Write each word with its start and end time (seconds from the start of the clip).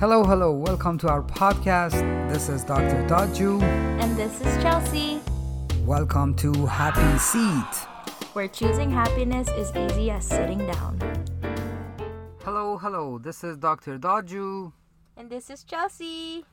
Hello, 0.00 0.22
hello, 0.24 0.52
welcome 0.52 0.96
to 0.98 1.08
our 1.08 1.22
podcast. 1.22 1.92
This 2.30 2.48
is 2.48 2.64
Dr. 2.64 3.06
Dodju. 3.06 3.60
And 3.62 4.16
this 4.16 4.40
is 4.40 4.62
Chelsea, 4.62 5.20
Welcome 5.84 6.34
to 6.36 6.66
Happy 6.66 7.18
Seat. 7.18 7.86
where 8.32 8.48
choosing 8.48 8.90
happiness 8.90 9.48
is 9.50 9.74
easy 9.74 10.10
as 10.10 10.26
sitting 10.26 10.58
down. 10.58 11.00
Hello, 12.44 12.78
hello, 12.78 13.18
this 13.18 13.42
is 13.42 13.56
Dr. 13.56 13.98
Dodju. 13.98 14.72
And 15.16 15.30
this 15.30 15.50
is 15.50 15.64
Chelsea. 15.64 16.44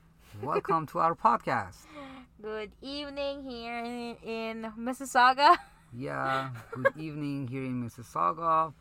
Welcome 0.42 0.88
to 0.88 1.00
our 1.00 1.16
podcast. 1.16 1.86
Good 2.42 2.72
evening 2.82 3.44
here 3.44 3.78
in, 3.80 4.16
in 4.24 4.72
Mississauga. 4.78 5.58
Yeah, 5.98 6.50
good 6.74 6.92
evening 6.98 7.48
here 7.48 7.64
in 7.64 7.82
Mississauga. 7.82 8.74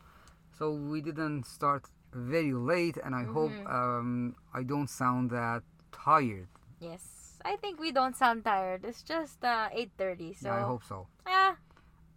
So 0.57 0.71
we 0.73 0.99
didn't 1.01 1.45
start 1.45 1.85
very 2.15 2.53
late, 2.53 2.97
and 3.03 3.13
I 3.13 3.23
hope 3.27 3.51
um, 3.67 4.35
I 4.53 4.63
don't 4.63 4.89
sound 4.89 5.31
that 5.31 5.63
tired. 5.91 6.47
Yes, 6.79 7.37
I 7.43 7.57
think 7.57 7.79
we 7.79 7.91
don't 7.91 8.15
sound 8.15 8.45
tired. 8.45 8.85
It's 8.85 9.03
just 9.03 9.43
uh, 9.43 9.69
8.30, 9.75 10.39
so 10.39 10.47
Yeah, 10.47 10.55
I 10.55 10.61
hope 10.61 10.83
so. 10.83 11.07
Yeah, 11.27 11.55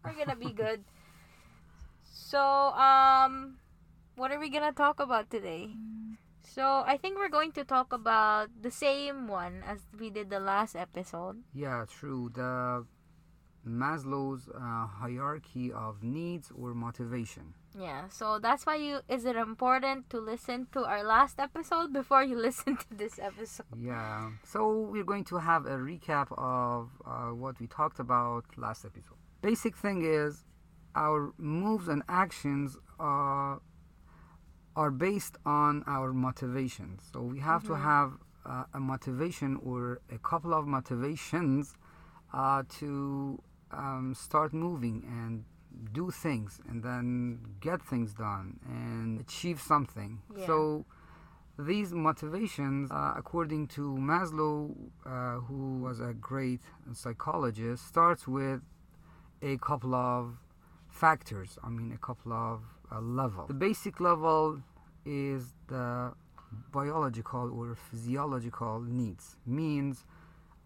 we're 0.04 0.14
gonna 0.14 0.38
be 0.38 0.52
good. 0.52 0.84
So, 2.04 2.40
um, 2.40 3.58
what 4.16 4.30
are 4.30 4.38
we 4.38 4.48
gonna 4.50 4.72
talk 4.72 5.00
about 5.00 5.30
today? 5.30 5.74
So, 6.42 6.84
I 6.86 6.96
think 6.96 7.18
we're 7.18 7.28
going 7.28 7.52
to 7.52 7.64
talk 7.64 7.92
about 7.92 8.48
the 8.62 8.70
same 8.70 9.28
one 9.28 9.62
as 9.66 9.80
we 9.98 10.10
did 10.10 10.30
the 10.30 10.40
last 10.40 10.76
episode. 10.76 11.42
Yeah, 11.52 11.84
true. 11.88 12.30
The 12.34 12.86
Maslow's 13.66 14.48
uh, 14.48 14.86
hierarchy 14.86 15.72
of 15.72 16.02
needs 16.02 16.50
or 16.54 16.74
motivation. 16.74 17.54
Yeah, 17.78 18.08
so 18.08 18.40
that's 18.40 18.66
why 18.66 18.76
you 18.76 19.00
is 19.08 19.24
it 19.24 19.36
important 19.36 20.10
to 20.10 20.18
listen 20.18 20.66
to 20.72 20.84
our 20.84 21.04
last 21.04 21.38
episode 21.38 21.92
before 21.92 22.24
you 22.24 22.36
listen 22.48 22.76
to 22.76 22.86
this 22.90 23.18
episode. 23.20 23.66
Yeah. 23.76 24.30
So 24.44 24.88
we're 24.90 25.04
going 25.04 25.24
to 25.24 25.38
have 25.38 25.66
a 25.66 25.78
recap 25.78 26.26
of 26.36 26.90
uh, 27.06 27.34
what 27.34 27.60
we 27.60 27.68
talked 27.68 28.00
about 28.00 28.44
last 28.56 28.84
episode. 28.84 29.18
Basic 29.42 29.76
thing 29.76 30.02
is 30.04 30.44
our 30.96 31.32
moves 31.38 31.86
and 31.86 32.02
actions 32.08 32.76
are 32.98 33.60
are 34.74 34.90
based 34.90 35.36
on 35.44 35.84
our 35.86 36.12
motivations. 36.12 37.02
So 37.12 37.22
we 37.22 37.38
have 37.40 37.64
to 37.64 37.74
have 37.74 38.12
uh, 38.46 38.64
a 38.74 38.80
motivation 38.80 39.56
or 39.62 40.00
a 40.10 40.18
couple 40.18 40.54
of 40.54 40.66
motivations 40.66 41.74
uh, 42.32 42.62
to 42.78 43.42
um, 43.72 44.14
start 44.16 44.52
moving 44.52 45.04
and 45.06 45.44
do 45.92 46.10
things 46.10 46.60
and 46.68 46.82
then 46.82 47.38
get 47.60 47.82
things 47.82 48.12
done 48.12 48.58
and 48.66 49.20
achieve 49.20 49.60
something. 49.60 50.20
Yeah. 50.36 50.46
So 50.46 50.84
these 51.58 51.92
motivations, 51.92 52.90
uh, 52.90 53.14
according 53.16 53.68
to 53.68 53.96
Maslow, 53.98 54.74
uh, 55.04 55.40
who 55.40 55.78
was 55.78 56.00
a 56.00 56.14
great 56.14 56.60
psychologist, 56.92 57.86
starts 57.86 58.28
with 58.28 58.60
a 59.42 59.56
couple 59.58 59.94
of 59.94 60.38
factors. 60.88 61.58
I 61.62 61.68
mean, 61.68 61.92
a 61.92 61.98
couple 61.98 62.32
of 62.32 62.62
uh, 62.90 63.00
levels. 63.00 63.48
The 63.48 63.54
basic 63.54 64.00
level 64.00 64.60
is 65.04 65.54
the 65.68 66.12
biological 66.72 67.50
or 67.52 67.74
physiological 67.74 68.80
needs. 68.80 69.36
Means 69.46 70.04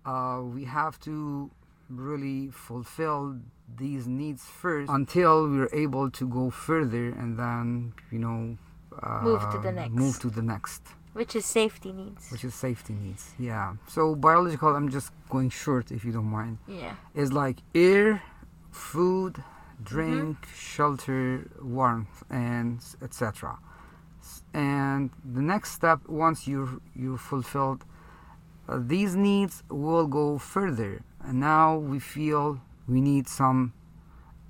uh, 0.04 0.40
we 0.42 0.64
have 0.64 0.98
to 1.00 1.50
really 1.88 2.50
fulfill 2.50 3.38
these 3.76 4.06
needs 4.06 4.44
first 4.44 4.90
until 4.90 5.48
we're 5.48 5.68
able 5.72 6.10
to 6.10 6.26
go 6.28 6.50
further 6.50 7.08
and 7.10 7.38
then 7.38 7.92
you 8.10 8.18
know 8.18 8.56
uh, 9.02 9.20
Move 9.22 9.42
to 9.52 9.58
the 9.58 9.72
next. 9.72 9.92
move 9.92 10.18
to 10.20 10.28
the 10.30 10.42
next 10.42 10.82
Which 11.14 11.34
is 11.36 11.46
safety 11.46 11.92
needs. 11.92 12.30
which 12.30 12.44
is 12.44 12.54
safety 12.54 12.92
needs 12.92 13.30
yeah 13.38 13.74
so 13.88 14.14
biological 14.14 14.74
i'm 14.76 14.90
just 14.90 15.10
going 15.30 15.50
short 15.50 15.90
if 15.90 16.04
you 16.04 16.12
don't 16.12 16.26
mind 16.40 16.58
Yeah. 16.68 16.94
it's 17.14 17.32
like 17.32 17.58
air 17.74 18.22
food 18.70 19.42
drink 19.82 20.36
shelter 20.54 21.50
warmth 21.62 22.22
and 22.30 22.80
etc 23.02 23.58
and 24.54 25.10
the 25.24 25.42
next 25.42 25.72
step 25.72 26.00
once 26.08 26.46
you 26.46 26.80
you 26.94 27.16
fulfilled 27.16 27.84
uh, 28.68 28.78
these 28.80 29.16
needs 29.16 29.62
will 29.68 30.06
go 30.06 30.38
further 30.38 31.02
and 31.24 31.40
now 31.40 31.76
we 31.76 31.98
feel 31.98 32.60
we 32.92 33.00
need 33.00 33.26
some 33.28 33.72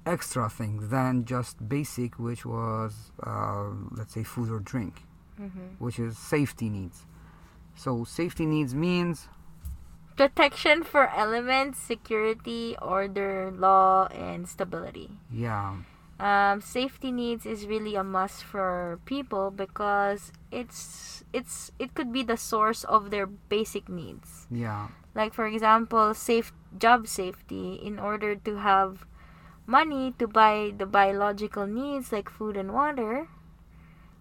extra 0.05 0.49
things 0.51 0.89
than 0.89 1.25
just 1.25 1.55
basic 1.69 2.19
which 2.19 2.45
was 2.45 3.13
uh, 3.23 3.69
let's 3.99 4.13
say 4.15 4.25
food 4.25 4.51
or 4.51 4.59
drink 4.59 4.95
hmm 5.39 5.69
which 5.79 5.99
is 5.99 6.19
safety 6.19 6.69
needs 6.69 7.07
so 7.75 8.05
safety 8.05 8.47
needs 8.47 8.75
means 8.75 9.29
Protection 10.15 10.85
for 10.85 11.09
elements, 11.09 11.79
security, 11.81 12.77
order, 12.83 13.51
law, 13.51 14.07
and 14.13 14.47
stability. 14.47 15.09
yeah 15.33 15.81
Um, 16.21 16.61
safety 16.61 17.11
needs 17.11 17.47
is 17.47 17.67
really 17.67 17.97
a 17.97 18.05
must 18.05 18.45
for 18.45 19.01
people 19.09 19.51
because 19.51 20.31
it's 20.53 21.25
it's 21.33 21.73
it 21.83 21.95
could 21.97 22.13
be 22.13 22.23
the 22.23 22.37
source 22.37 22.85
of 22.85 23.11
their 23.11 23.27
basic 23.27 23.89
needs. 23.89 24.47
yeah 24.53 24.89
like 25.17 25.33
for 25.35 25.47
example 25.49 26.13
safe 26.15 26.53
job 26.79 27.07
safety 27.07 27.75
in 27.75 27.99
order 27.99 28.35
to 28.37 28.57
have 28.59 29.05
money 29.67 30.13
to 30.19 30.27
buy 30.27 30.73
the 30.77 30.87
biological 30.87 31.67
needs 31.67 32.13
like 32.13 32.29
food 32.29 32.57
and 32.57 32.73
water 32.73 33.29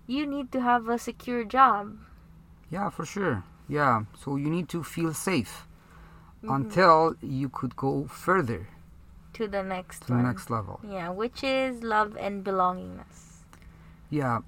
you 0.08 0.26
need 0.28 0.52
to 0.52 0.62
have 0.62 0.88
a 0.90 0.98
secure 1.00 1.44
job 1.44 1.98
Yeah, 2.70 2.90
for 2.90 3.06
sure. 3.06 3.44
Yeah, 3.68 4.04
so 4.18 4.36
you 4.36 4.50
need 4.50 4.70
to 4.70 4.84
feel 4.84 5.14
safe 5.14 5.68
Mm-hmm. 6.44 6.54
until 6.56 7.16
you 7.22 7.50
could 7.50 7.76
go 7.76 8.06
further 8.08 8.68
to 9.34 9.48
the 9.48 9.62
next 9.64 10.08
to 10.08 10.14
the 10.14 10.22
next 10.24 10.50
level. 10.50 10.80
yeah 10.84 11.10
which 11.10 11.44
is 11.44 11.84
love 11.84 12.18
and 12.18 12.44
belongingness 12.44 13.46
Yeah, 14.10 14.40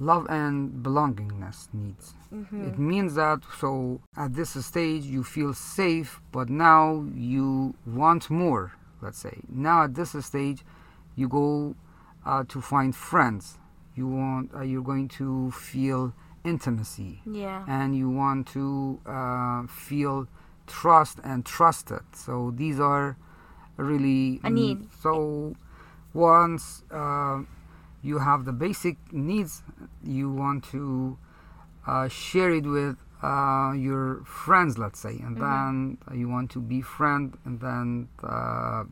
love 0.00 0.26
and 0.30 0.82
belongingness 0.82 1.68
needs. 1.72 2.14
mm-hmm. 2.34 2.68
It 2.68 2.78
means 2.78 3.14
that 3.14 3.40
so 3.58 4.00
at 4.16 4.34
this 4.34 4.52
stage 4.64 5.04
you 5.04 5.22
feel 5.22 5.52
safe, 5.54 6.20
but 6.32 6.48
now 6.48 7.06
you 7.14 7.74
want 7.86 8.30
more. 8.30 8.72
Let's 9.02 9.18
say 9.18 9.38
now 9.48 9.84
at 9.84 9.94
this 9.94 10.12
stage 10.24 10.64
you 11.14 11.28
go 11.28 11.76
uh, 12.26 12.44
to 12.48 12.60
find 12.60 12.96
friends. 12.96 13.58
You 13.94 14.08
want 14.08 14.50
uh, 14.54 14.62
you're 14.62 14.82
going 14.82 15.08
to 15.20 15.50
feel 15.52 16.14
intimacy. 16.42 17.20
yeah 17.30 17.64
and 17.68 17.94
you 17.94 18.08
want 18.08 18.48
to 18.48 18.98
uh, 19.04 19.66
feel 19.66 20.26
trust 20.66 21.18
and 21.22 21.44
trusted. 21.44 22.00
So 22.14 22.52
these 22.56 22.80
are 22.80 23.16
really 23.76 24.40
A 24.44 24.50
need. 24.50 24.88
So 25.02 25.54
once 26.14 26.84
uh, 26.90 27.42
you 28.02 28.18
have 28.18 28.44
the 28.44 28.52
basic 28.52 28.96
needs, 29.12 29.62
you 30.02 30.30
want 30.30 30.64
to 30.72 31.18
uh, 31.86 32.08
share 32.08 32.50
it 32.50 32.64
with 32.64 32.96
uh, 33.22 33.72
your 33.76 34.22
friends, 34.24 34.78
let's 34.78 34.98
say, 34.98 35.18
and 35.20 35.36
Mm-hmm. 35.36 35.98
then 36.08 36.18
you 36.18 36.28
want 36.28 36.50
to 36.52 36.60
befriend, 36.60 37.36
and 37.44 37.60
then 37.60 38.08
uh, 38.22 38.84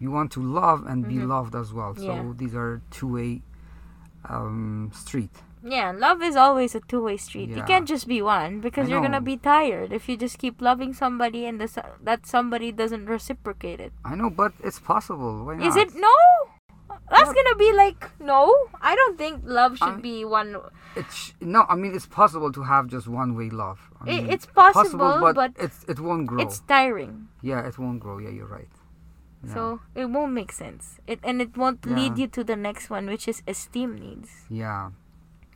you 0.00 0.10
want 0.10 0.32
to 0.32 0.40
love 0.42 0.84
and 0.86 1.06
be 1.08 1.16
Mhm. 1.16 1.28
loved 1.28 1.54
as 1.54 1.72
well. 1.72 1.94
So 1.94 2.12
Yeah. 2.14 2.32
these 2.36 2.54
are 2.54 2.80
two-way 2.90 3.42
um, 4.28 4.90
street. 4.92 5.30
yeah 5.62 5.90
love 5.90 6.22
is 6.22 6.36
always 6.36 6.74
a 6.74 6.80
two-way 6.80 7.16
street 7.16 7.48
you 7.50 7.56
Yeah. 7.56 7.64
can't 7.70 7.88
just 7.88 8.06
be 8.06 8.20
one 8.22 8.60
because 8.60 8.86
I 8.86 8.90
you're 8.92 9.00
gonna 9.02 9.20
be 9.20 9.36
tired 9.36 9.92
if 9.92 10.08
you 10.08 10.16
just 10.16 10.38
keep 10.38 10.60
loving 10.60 10.92
somebody 10.94 11.44
and 11.46 11.60
the, 11.60 11.68
that 12.08 12.26
somebody 12.26 12.70
doesn't 12.70 13.06
reciprocate 13.06 13.80
it 13.80 13.92
I 14.04 14.14
know, 14.14 14.30
but 14.30 14.52
it's 14.62 14.78
possible. 14.78 15.44
Why 15.46 15.56
not? 15.56 15.66
Is 15.66 15.76
it 15.76 15.94
no? 15.94 16.14
That's 17.10 17.32
gonna 17.32 17.54
be 17.56 17.72
like 17.72 18.10
no. 18.20 18.52
I 18.80 18.94
don't 18.96 19.16
think 19.18 19.42
love 19.44 19.78
should 19.78 19.88
I'm- 19.88 20.00
be 20.00 20.24
one. 20.24 20.56
It's 20.96 21.34
no. 21.40 21.64
I 21.68 21.76
mean, 21.76 21.94
it's 21.94 22.06
possible 22.06 22.50
to 22.52 22.62
have 22.62 22.86
just 22.88 23.06
one-way 23.06 23.50
love. 23.50 23.78
I 24.00 24.04
I- 24.04 24.06
mean, 24.06 24.30
it's 24.30 24.46
possible, 24.46 25.18
but, 25.20 25.34
but 25.34 25.52
it's 25.60 25.84
it 25.84 26.00
won't 26.00 26.26
grow. 26.26 26.40
It's 26.42 26.60
tiring, 26.60 27.28
yeah, 27.42 27.66
it 27.66 27.78
won't 27.78 28.00
grow. 28.00 28.18
Yeah, 28.18 28.30
you're 28.30 28.46
right. 28.48 28.68
Yeah. 29.44 29.54
so 29.54 29.80
it 29.94 30.06
won't 30.06 30.32
make 30.32 30.50
sense. 30.50 30.98
It 31.06 31.20
and 31.22 31.40
it 31.40 31.56
won't 31.56 31.84
lead 31.86 32.18
you 32.18 32.26
to 32.28 32.42
the 32.42 32.56
next 32.56 32.90
one, 32.90 33.06
which 33.06 33.28
is 33.28 33.42
esteem 33.46 33.94
needs. 33.96 34.30
yeah, 34.48 34.90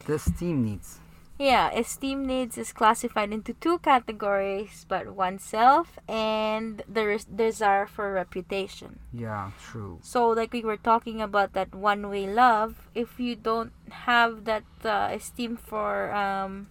the 0.06 0.14
esteem 0.14 0.62
needs. 0.64 1.00
Yeah, 1.40 1.72
esteem 1.72 2.26
needs 2.26 2.58
is 2.58 2.70
classified 2.76 3.32
into 3.32 3.54
two 3.54 3.78
categories, 3.78 4.84
but 4.84 5.16
oneself 5.16 5.96
and 6.06 6.84
the 6.84 7.06
res- 7.06 7.24
desire 7.24 7.86
for 7.86 8.12
reputation. 8.12 9.00
Yeah, 9.08 9.56
true. 9.56 10.04
So, 10.04 10.28
like 10.28 10.52
we 10.52 10.60
were 10.60 10.76
talking 10.76 11.22
about 11.24 11.54
that 11.54 11.74
one 11.74 12.10
way 12.10 12.28
love, 12.28 12.90
if 12.94 13.18
you 13.18 13.36
don't 13.36 13.72
have 14.04 14.44
that 14.44 14.68
uh, 14.84 15.16
esteem 15.16 15.56
for, 15.56 16.12
um, 16.12 16.68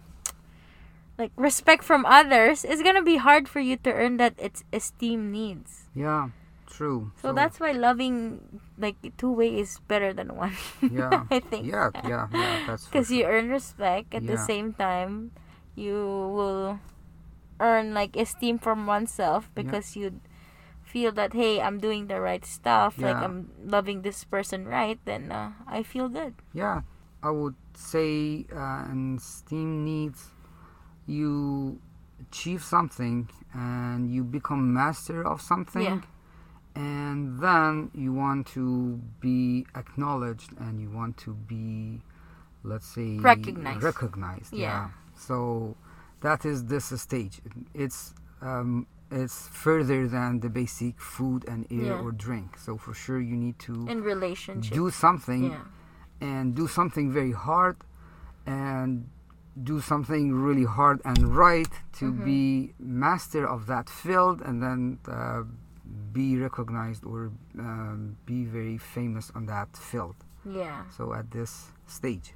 like, 1.18 1.34
respect 1.36 1.84
from 1.84 2.06
others, 2.06 2.64
it's 2.64 2.86
gonna 2.86 3.02
be 3.02 3.18
hard 3.18 3.50
for 3.50 3.60
you 3.60 3.76
to 3.78 3.90
earn 3.92 4.18
that 4.18 4.36
it's 4.38 4.64
esteem 4.72 5.32
needs. 5.32 5.90
Yeah, 5.96 6.30
True. 6.70 7.12
So, 7.20 7.34
that's 7.34 7.60
why 7.60 7.72
loving 7.72 8.62
like 8.80 8.96
two 9.18 9.32
way 9.32 9.60
is 9.60 9.80
better 9.88 10.14
than 10.14 10.36
one. 10.36 10.56
yeah. 10.82 11.28
I 11.32 11.40
think. 11.40 11.68
Yeah, 11.68 11.92
yeah, 12.08 12.28
yeah. 12.32 12.60
That's 12.66 12.88
Because 12.88 13.12
you 13.12 13.26
earn 13.26 13.50
respect 13.50 14.16
at 14.16 14.26
the 14.26 14.38
same 14.38 14.74
time, 14.74 15.32
you 15.76 15.94
will 15.94 16.80
earn 17.60 17.94
like 17.94 18.16
esteem 18.16 18.58
from 18.58 18.88
oneself 18.88 19.52
because 19.54 19.96
you 19.96 20.22
feel 20.82 21.12
that 21.12 21.34
hey 21.34 21.62
i'm 21.62 21.78
doing 21.78 22.08
the 22.08 22.20
right 22.20 22.46
stuff 22.46 22.98
like 22.98 23.16
i'm 23.22 23.52
loving 23.62 24.02
this 24.02 24.24
person 24.24 24.66
right 24.66 24.98
then 25.06 25.32
uh, 25.32 25.52
i 25.68 25.84
feel 25.84 26.10
good 26.10 26.34
Yeah, 26.54 26.82
I 27.22 27.30
would 27.30 27.56
say 27.76 28.46
uh, 28.50 28.90
in 28.90 29.18
esteem 29.22 29.86
needs 29.86 30.32
you 31.06 31.80
achieve 32.20 32.64
something 32.64 33.30
and 33.54 34.10
you 34.10 34.24
become 34.24 34.74
master 34.74 35.22
of 35.22 35.42
something 35.42 35.84
Yeah. 35.84 36.02
And 36.80 37.20
then 37.46 37.72
you 38.04 38.12
want 38.24 38.42
to 38.58 38.64
be 39.28 39.66
acknowledged 39.82 40.52
and 40.66 40.74
you 40.84 40.90
want 41.00 41.14
to 41.26 41.32
be 41.54 42.02
let's 42.72 42.90
say 42.98 43.10
Recognized. 43.34 43.84
recognized 43.92 44.52
Yeah. 44.54 44.90
so 45.28 45.76
that 46.26 46.42
is 46.52 46.58
this 46.74 46.86
stage 47.08 47.36
it's 47.74 48.00
um, 48.50 48.72
it's 49.12 49.40
further 49.66 50.02
than 50.16 50.32
the 50.46 50.50
basic 50.62 50.96
food 51.16 51.42
and 51.52 51.60
air 51.80 51.94
Yeah. 51.94 52.04
or 52.06 52.12
drink 52.28 52.50
so 52.66 52.72
for 52.86 52.94
sure 53.04 53.20
you 53.32 53.38
need 53.46 53.58
to 53.68 53.74
in 53.94 54.00
relationship 54.14 54.74
do 54.82 54.86
something 55.06 55.44
yeah 55.52 55.64
and 56.34 56.46
do 56.62 56.68
something 56.68 57.08
very 57.20 57.36
hard 57.48 57.78
and 58.46 58.90
do 59.72 59.78
something 59.92 60.26
really 60.48 60.66
hard 60.78 60.98
and 61.10 61.18
right 61.46 61.74
to 62.00 62.06
Mhm. 62.12 62.26
be 62.30 62.74
master 62.80 63.44
of 63.56 63.60
that 63.72 63.88
field 64.02 64.38
and 64.48 64.56
then 64.66 64.82
uh, 65.08 65.44
be 66.14 66.38
recognized 66.38 67.06
or 67.06 67.32
um, 67.58 68.18
be 68.26 68.44
very 68.46 68.78
famous 68.78 69.32
on 69.36 69.46
that 69.48 69.76
field. 69.78 70.16
Yeah. 70.46 70.84
So 70.96 71.14
at 71.14 71.32
this 71.32 71.72
stage. 71.88 72.34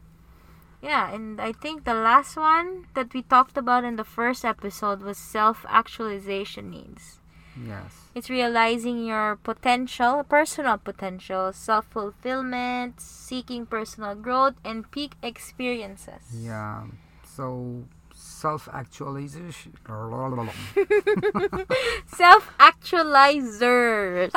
Yeah, 0.82 1.14
and 1.14 1.40
I 1.40 1.54
think 1.54 1.86
the 1.86 1.94
last 1.94 2.36
one 2.36 2.88
that 2.94 3.14
we 3.14 3.22
talked 3.24 3.58
about 3.58 3.86
in 3.86 3.96
the 3.96 4.04
first 4.04 4.44
episode 4.44 5.02
was 5.02 5.18
self 5.18 5.66
actualization 5.70 6.70
needs. 6.70 7.20
yes. 7.56 8.10
It's 8.16 8.30
realizing 8.30 9.06
your 9.06 9.38
potential, 9.38 10.24
personal 10.24 10.78
potential, 10.78 11.54
self 11.54 11.86
fulfillment, 11.88 13.00
seeking 13.00 13.66
personal 13.66 14.16
growth, 14.16 14.56
and 14.66 14.90
peak 14.92 15.14
experiences. 15.24 16.22
yeah. 16.36 16.84
So 17.24 17.86
self-actualization 18.24 19.74
self 22.08 22.44
actualizers. 22.60 24.32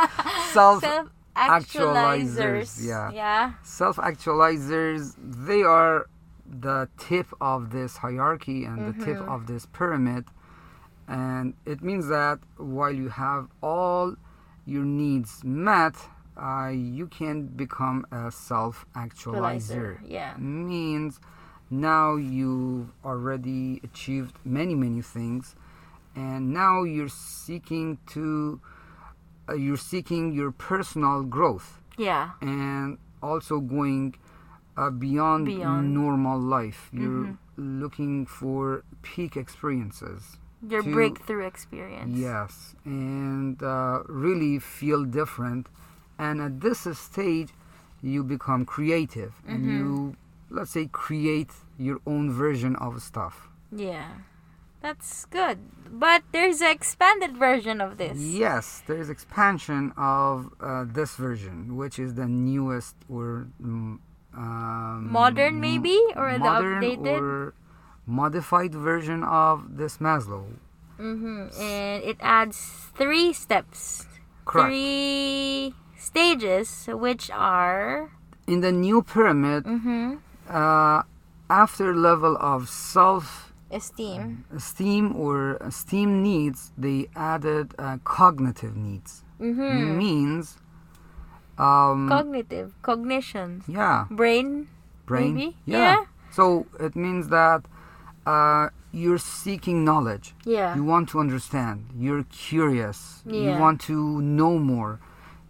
self 0.53 0.83
Self 0.83 1.09
actualizers, 1.37 2.87
yeah. 2.87 3.11
Yeah. 3.13 3.53
self 3.63 3.97
actualizers 3.99 5.15
they 5.19 5.63
are 5.63 6.09
the 6.49 6.89
tip 6.97 7.27
of 7.41 7.71
this 7.71 7.99
hierarchy 7.99 8.65
and 8.65 8.87
the 8.89 8.93
tip 9.05 9.19
Mhm. 9.19 9.29
of 9.35 9.47
this 9.47 9.67
pyramid 9.67 10.25
and 11.09 11.55
it 11.67 11.83
means 11.83 12.09
that 12.09 12.39
while 12.57 12.91
you 13.03 13.09
have 13.11 13.49
all 13.63 14.17
your 14.65 14.85
needs 14.85 15.43
met 15.45 15.95
uh, 16.37 16.69
you 16.73 17.07
can 17.07 17.47
become 17.47 18.07
a 18.11 18.31
self 18.31 18.87
actualizer 18.95 19.99
Yeah. 20.05 20.35
means 20.39 21.21
now 21.71 22.17
you've 22.17 22.89
already 23.05 23.81
achieved 23.83 24.35
many 24.45 24.75
many 24.75 25.03
things 25.03 25.55
and 26.15 26.53
now 26.53 26.83
you're 26.85 27.09
seeking 27.09 27.99
to 28.07 28.61
uh, 29.49 29.55
you're 29.55 29.77
seeking 29.77 30.33
your 30.33 30.51
personal 30.51 31.23
growth 31.23 31.81
Yeah. 31.99 32.31
and 32.41 32.99
also 33.23 33.61
going 33.61 34.15
uh, 34.77 34.91
beyond, 34.91 35.47
Beyond. 35.47 35.95
normal 35.95 36.39
life. 36.39 36.91
You're 36.93 37.29
Mhm. 37.33 37.39
looking 37.57 38.27
for 38.27 38.83
peak 39.03 39.37
experiences. 39.37 40.37
Your 40.69 40.83
To- 40.83 40.93
breakthrough 40.93 41.47
experience. 41.47 42.15
Yes, 42.19 42.75
and 42.85 43.63
uh, 43.63 44.03
really 44.09 44.59
feel 44.59 45.05
different. 45.05 45.69
And 46.19 46.41
at 46.43 46.61
this 46.61 46.81
stage, 46.99 47.51
you 48.03 48.23
become 48.23 48.67
creative 48.67 49.33
and 49.47 49.65
Mhm. 49.65 49.79
you, 49.79 50.17
let's 50.51 50.71
say, 50.71 50.87
create 50.91 51.51
your 51.79 51.99
own 52.07 52.31
version 52.33 52.77
of 52.77 53.03
stuff. 53.03 53.49
Yeah. 53.73 54.09
That's 54.83 55.25
good. 55.27 55.59
But 55.91 56.23
there's 56.33 56.61
an 56.61 56.71
expanded 56.71 57.37
version 57.37 57.81
of 57.81 57.99
this. 57.99 58.19
Yes, 58.19 58.83
there 58.87 58.97
is 58.99 59.11
expansion 59.11 59.93
of 59.97 60.53
uh, 60.61 60.85
this 60.87 61.17
version, 61.17 61.77
which 61.77 61.99
is 61.99 62.15
the 62.15 62.27
newest 62.27 62.95
or 63.09 63.49
mm, 63.61 63.99
um, 64.37 65.09
Modern, 65.11 65.61
maybe? 65.61 65.99
Or 66.15 66.33
the 66.39 66.45
updated? 66.45 67.19
or 67.21 67.55
modified 68.07 68.75
version 68.75 69.25
of 69.25 69.77
this 69.77 69.99
Maslow. 69.99 70.45
Mm-hmm. 71.01 71.61
And 71.61 72.05
it 72.05 72.17
adds 72.21 72.57
three 72.95 73.33
steps, 73.33 74.07
Correct. 74.45 74.69
three 74.69 75.75
stages, 75.99 76.87
which 76.89 77.31
are. 77.31 78.11
In 78.47 78.61
the 78.61 78.71
new 78.73 79.03
pyramid, 79.03 79.65
Mm-hmm. 79.65 80.17
Uh, 80.49 81.03
after 81.51 81.95
level 81.95 82.37
of 82.41 82.69
self 82.69 83.53
Esteem. 83.71 84.45
esteem 84.55 85.15
or 85.17 85.57
esteem 85.57 86.23
needs, 86.23 86.73
they 86.79 87.09
added 87.17 87.75
uh, 87.79 87.99
cognitive 88.05 88.77
needs. 88.77 89.23
Mm-hmm. 89.41 89.99
Means, 89.99 90.57
um, 91.59 92.09
Cognitive, 92.09 92.75
cognition, 92.83 93.63
yeah, 93.69 94.07
brain, 94.11 94.69
brain. 95.07 95.35
maybe. 95.35 95.57
Yeah. 95.67 96.05
So 96.31 96.67
it 96.79 96.95
means 96.97 97.29
that 97.29 97.63
uh, 98.27 98.69
you're 98.93 99.19
seeking 99.19 99.85
knowledge. 99.85 100.35
Yeah. 100.45 100.75
You 100.77 100.85
want 100.85 101.09
to 101.11 101.21
understand. 101.21 101.89
You're 101.99 102.25
curious. 102.25 103.23
yeah. 103.27 103.55
You 103.55 103.61
want 103.61 103.81
to 103.83 104.21
know 104.23 104.59
more. 104.59 105.01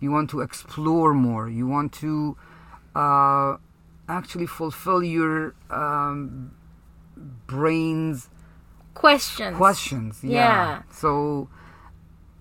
You 0.01 0.11
want 0.11 0.31
to 0.31 0.41
explore 0.41 1.15
more. 1.15 1.49
You 1.49 1.67
want 1.67 1.93
to 1.95 2.37
uh, 2.95 3.57
actually 4.09 4.47
fulfill 4.47 5.03
your 5.03 5.55
um, 5.71 6.53
brain's 7.47 8.29
Questions. 8.95 9.57
questions. 9.57 10.21
Yeah. 10.23 10.83
So, 10.91 11.49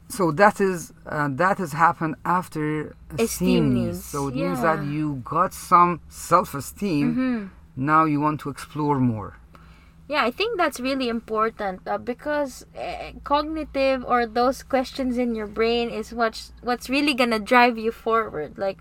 so 0.08 0.32
that 0.32 0.62
is 0.62 0.94
uh, 1.06 1.28
that 1.32 1.58
has 1.58 1.74
happened 1.74 2.16
after 2.24 2.96
Esteem 3.20 3.74
needs. 3.74 3.98
needs, 3.98 4.06
So 4.06 4.30
it 4.30 4.36
means 4.36 4.62
that 4.62 4.86
you 4.86 5.22
got 5.26 5.54
some 5.54 6.00
self-esteem. 6.08 7.12
Mm-hmm. 7.12 7.46
Now 7.76 8.06
you 8.06 8.22
want 8.22 8.40
to 8.42 8.50
explore 8.50 9.00
more. 9.00 9.38
Yeah, 10.08 10.24
I 10.24 10.32
think 10.32 10.58
that's 10.58 10.80
really 10.80 11.10
important 11.10 11.82
uh, 11.88 11.98
because 11.98 12.66
uh, 12.78 13.12
cognitive 13.24 14.06
or 14.06 14.28
those 14.28 14.62
questions 14.64 15.18
in 15.18 15.34
your 15.36 15.48
brain 15.48 15.90
is 15.90 16.14
what's 16.14 16.54
what's 16.62 16.90
really 16.90 17.14
gonna 17.16 17.40
drive 17.40 17.78
you 17.78 17.92
forward. 17.92 18.58
Like, 18.58 18.78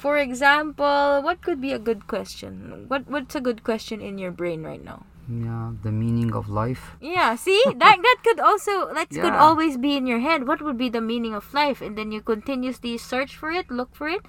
for 0.00 0.16
example, 0.16 1.20
what 1.22 1.42
could 1.42 1.60
be 1.60 1.72
a 1.72 1.78
good 1.78 2.08
question? 2.08 2.88
What 2.88 3.08
what's 3.08 3.36
a 3.36 3.40
good 3.40 3.62
question 3.62 4.00
in 4.00 4.16
your 4.16 4.32
brain 4.32 4.64
right 4.64 4.82
now? 4.82 5.04
Yeah, 5.28 5.78
the 5.84 5.92
meaning 5.92 6.32
of 6.34 6.48
life. 6.48 6.96
Yeah, 7.00 7.36
see 7.36 7.62
that 7.66 8.00
that 8.02 8.18
could 8.24 8.40
also 8.40 8.92
that 8.94 9.10
could 9.22 9.36
always 9.36 9.76
be 9.76 9.96
in 9.96 10.06
your 10.06 10.18
head. 10.18 10.48
What 10.48 10.62
would 10.62 10.78
be 10.80 10.88
the 10.88 11.04
meaning 11.04 11.34
of 11.34 11.52
life? 11.54 11.80
And 11.84 11.96
then 11.96 12.10
you 12.10 12.20
continuously 12.20 12.96
search 12.98 13.36
for 13.36 13.52
it, 13.52 13.70
look 13.70 13.94
for 13.94 14.08
it, 14.08 14.24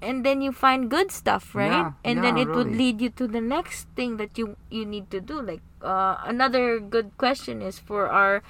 and 0.00 0.24
then 0.24 0.42
you 0.44 0.52
find 0.52 0.92
good 0.92 1.10
stuff, 1.10 1.54
right? 1.54 1.90
Yeah, 1.90 1.92
and 2.04 2.22
then 2.22 2.36
yeah, 2.36 2.44
it 2.44 2.54
would 2.54 2.70
lead 2.70 3.00
you 3.00 3.10
to 3.18 3.26
the 3.26 3.40
next 3.40 3.88
thing 3.96 4.18
that 4.18 4.38
you 4.38 4.56
you 4.70 4.84
need 4.84 5.10
to 5.10 5.20
do. 5.20 5.40
Like 5.40 5.64
uh, 5.82 6.20
another 6.22 6.78
good 6.78 7.16
question 7.16 7.62
is 7.62 7.80
for 7.80 8.06
our 8.06 8.42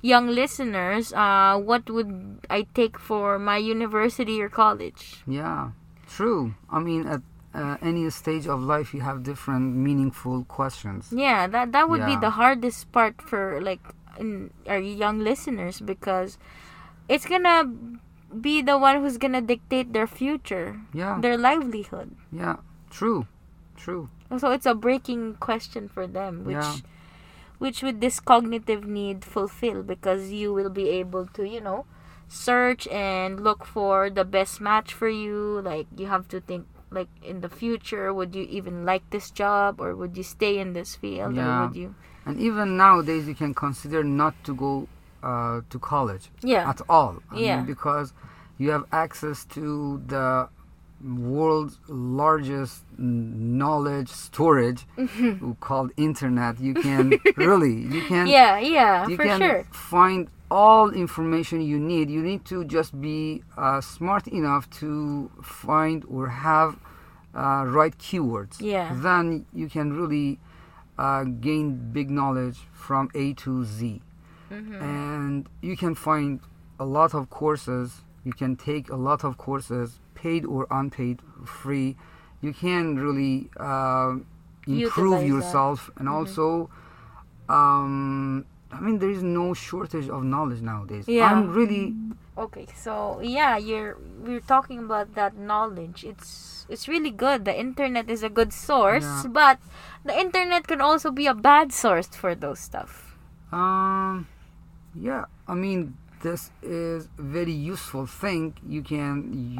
young 0.00 0.28
listeners. 0.28 1.12
Uh, 1.12 1.58
what 1.58 1.90
would 1.90 2.40
I 2.48 2.66
take 2.72 2.98
for 2.98 3.38
my 3.38 3.58
university 3.58 4.40
or 4.40 4.48
college? 4.48 5.20
Yeah, 5.26 5.76
true. 6.10 6.54
I 6.70 6.78
mean, 6.80 7.06
at 7.06 7.22
uh, 7.54 7.76
any 7.82 8.08
stage 8.10 8.46
of 8.46 8.62
life, 8.62 8.92
you 8.94 9.00
have 9.00 9.22
different 9.22 9.74
meaningful 9.76 10.44
questions. 10.44 11.12
Yeah, 11.14 11.46
that 11.46 11.72
that 11.72 11.88
would 11.88 12.04
be 12.06 12.16
the 12.16 12.30
hardest 12.30 12.90
part 12.92 13.22
for 13.22 13.60
like 13.62 13.80
in 14.18 14.50
our 14.66 14.78
young 14.78 15.18
listeners 15.22 15.80
because 15.80 16.38
it's 17.08 17.26
gonna 17.26 17.64
be 18.30 18.62
the 18.62 18.78
one 18.78 19.00
who's 19.02 19.18
gonna 19.18 19.40
dictate 19.40 19.92
their 19.92 20.06
future, 20.06 20.78
Yeah, 20.92 21.18
their 21.20 21.36
livelihood. 21.38 22.14
yeah, 22.30 22.56
true, 22.90 23.26
true. 23.76 24.10
So 24.38 24.50
it's 24.52 24.66
a 24.66 24.74
breaking 24.74 25.42
question 25.42 25.88
for 25.88 26.06
them, 26.06 26.44
which 26.44 26.54
Yeah. 26.54 26.76
which 27.58 27.82
would 27.82 28.00
this 28.00 28.20
cognitive 28.20 28.86
need 28.86 29.24
fulfill 29.24 29.82
because 29.82 30.30
you 30.30 30.54
will 30.54 30.70
be 30.70 30.88
able 30.88 31.26
to, 31.34 31.42
you 31.46 31.60
know, 31.60 31.84
search 32.30 32.86
and 32.88 33.42
look 33.42 33.66
for 33.66 34.08
the 34.08 34.24
best 34.24 34.60
match 34.60 34.94
for 34.94 35.08
you. 35.08 35.60
Like 35.60 35.86
you 35.96 36.06
have 36.06 36.28
to 36.28 36.40
think 36.40 36.66
like 36.90 37.08
in 37.22 37.40
the 37.40 37.48
future, 37.48 38.14
would 38.14 38.34
you 38.34 38.44
even 38.44 38.84
like 38.86 39.02
this 39.10 39.30
job 39.30 39.80
or 39.80 39.94
would 39.94 40.16
you 40.16 40.22
stay 40.22 40.58
in 40.58 40.72
this 40.72 40.94
field 40.96 41.34
Yeah. 41.36 41.62
or 41.62 41.66
would 41.66 41.76
you 41.76 41.94
And 42.26 42.38
even 42.38 42.76
nowadays, 42.76 43.26
you 43.26 43.34
can 43.34 43.54
consider 43.54 44.04
not 44.04 44.34
to 44.44 44.54
go 44.54 44.88
uh, 45.22 45.60
to 45.70 45.78
college 45.78 46.30
Yeah. 46.42 46.68
at 46.68 46.80
all. 46.88 47.22
I 47.30 47.38
Yeah. 47.38 47.56
mean, 47.56 47.66
because 47.66 48.12
you 48.58 48.70
have 48.70 48.84
access 48.92 49.44
to 49.56 50.00
the 50.06 50.48
world's 51.02 51.78
largest 51.88 52.84
knowledge 52.98 54.08
storage 54.08 54.86
called 55.60 55.90
internet 55.96 56.60
you 56.60 56.74
can 56.74 57.18
really 57.36 57.72
you 57.72 58.02
can 58.02 58.26
yeah, 58.26 58.58
yeah, 58.58 59.08
you 59.08 59.16
for 59.16 59.24
can 59.24 59.38
sure. 59.40 59.64
find 59.72 60.28
all 60.50 60.90
information 60.90 61.60
you 61.60 61.78
need 61.78 62.10
you 62.10 62.22
need 62.22 62.44
to 62.44 62.64
just 62.64 63.00
be 63.00 63.42
uh, 63.56 63.80
smart 63.80 64.26
enough 64.26 64.68
to 64.70 65.30
find 65.42 66.04
or 66.08 66.28
have 66.28 66.76
uh, 67.34 67.64
right 67.66 67.96
keywords 67.98 68.60
Yeah. 68.60 68.88
then 69.02 69.46
you 69.54 69.68
can 69.68 69.92
really 69.92 70.38
uh, 70.98 71.24
gain 71.24 71.92
big 71.92 72.10
knowledge 72.10 72.58
from 72.72 73.10
a 73.14 73.32
to 73.34 73.64
z 73.64 74.02
Mm-hmm. 74.50 74.82
and 74.82 75.48
you 75.62 75.76
can 75.76 75.94
find 75.94 76.40
a 76.80 76.84
lot 76.84 77.14
of 77.14 77.30
courses 77.30 78.02
you 78.24 78.32
can 78.32 78.56
take 78.56 78.90
a 78.90 78.96
lot 78.96 79.22
of 79.22 79.36
courses 79.38 80.00
paid 80.14 80.44
or 80.44 80.66
unpaid 80.72 81.20
free 81.46 81.96
you 82.40 82.52
can 82.52 82.96
really 82.96 83.48
uh, 83.58 84.16
improve 84.66 85.22
Utilize 85.22 85.22
that. 85.22 85.26
yourself 85.28 85.90
and 85.96 86.08
Mhm. 86.08 86.12
also 86.16 86.68
um, 87.48 88.44
i 88.72 88.80
mean 88.80 88.98
there 88.98 89.10
is 89.10 89.22
no 89.22 89.52
shortage 89.54 90.08
of 90.08 90.22
knowledge 90.24 90.60
nowadays 90.62 91.04
Yeah. 91.08 91.30
i'm 91.32 91.52
really 91.52 91.94
Okay, 92.38 92.66
so 92.74 93.20
yeah, 93.20 93.58
you're 93.58 93.98
we're 94.24 94.40
talking 94.40 94.78
about 94.78 95.14
that 95.14 95.36
knowledge. 95.36 96.04
It's 96.04 96.64
it's 96.70 96.88
really 96.88 97.10
good. 97.10 97.44
The 97.44 97.52
internet 97.52 98.08
is 98.08 98.22
a 98.22 98.30
good 98.30 98.52
source, 98.54 99.04
Yeah. 99.04 99.28
but 99.40 99.58
the 100.08 100.16
internet 100.18 100.66
can 100.66 100.80
also 100.80 101.10
be 101.10 101.26
a 101.26 101.34
bad 101.34 101.70
source 101.70 102.08
for 102.22 102.32
those 102.34 102.58
stuff. 102.70 102.92
um 103.52 104.26
yeah 105.08 105.24
i 105.52 105.54
mean 105.54 105.80
this 106.22 106.50
is 106.62 107.08
a 107.18 107.22
very 107.38 107.52
useful 107.72 108.06
thing 108.06 108.54
you 108.76 108.82
can 108.92 109.14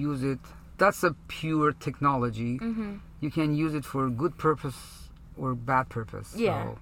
use 0.09 0.23
it 0.33 0.39
that's 0.79 1.03
a 1.11 1.13
pure 1.29 1.73
technology 1.87 2.53
Mm-hmm. 2.59 2.93
you 3.25 3.31
can 3.39 3.55
use 3.65 3.75
it 3.75 3.85
for 3.85 4.09
good 4.23 4.35
purpose 4.39 4.81
or 5.37 5.55
bad 5.55 5.89
purpose. 5.89 6.29
Yeah. 6.37 6.65
So, 6.65 6.79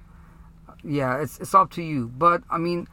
yeah, 0.85 1.20
it's 1.20 1.38
it's 1.40 1.54
up 1.54 1.70
to 1.73 1.82
you. 1.82 2.08
But 2.08 2.42
I 2.50 2.58
mean, 2.58 2.87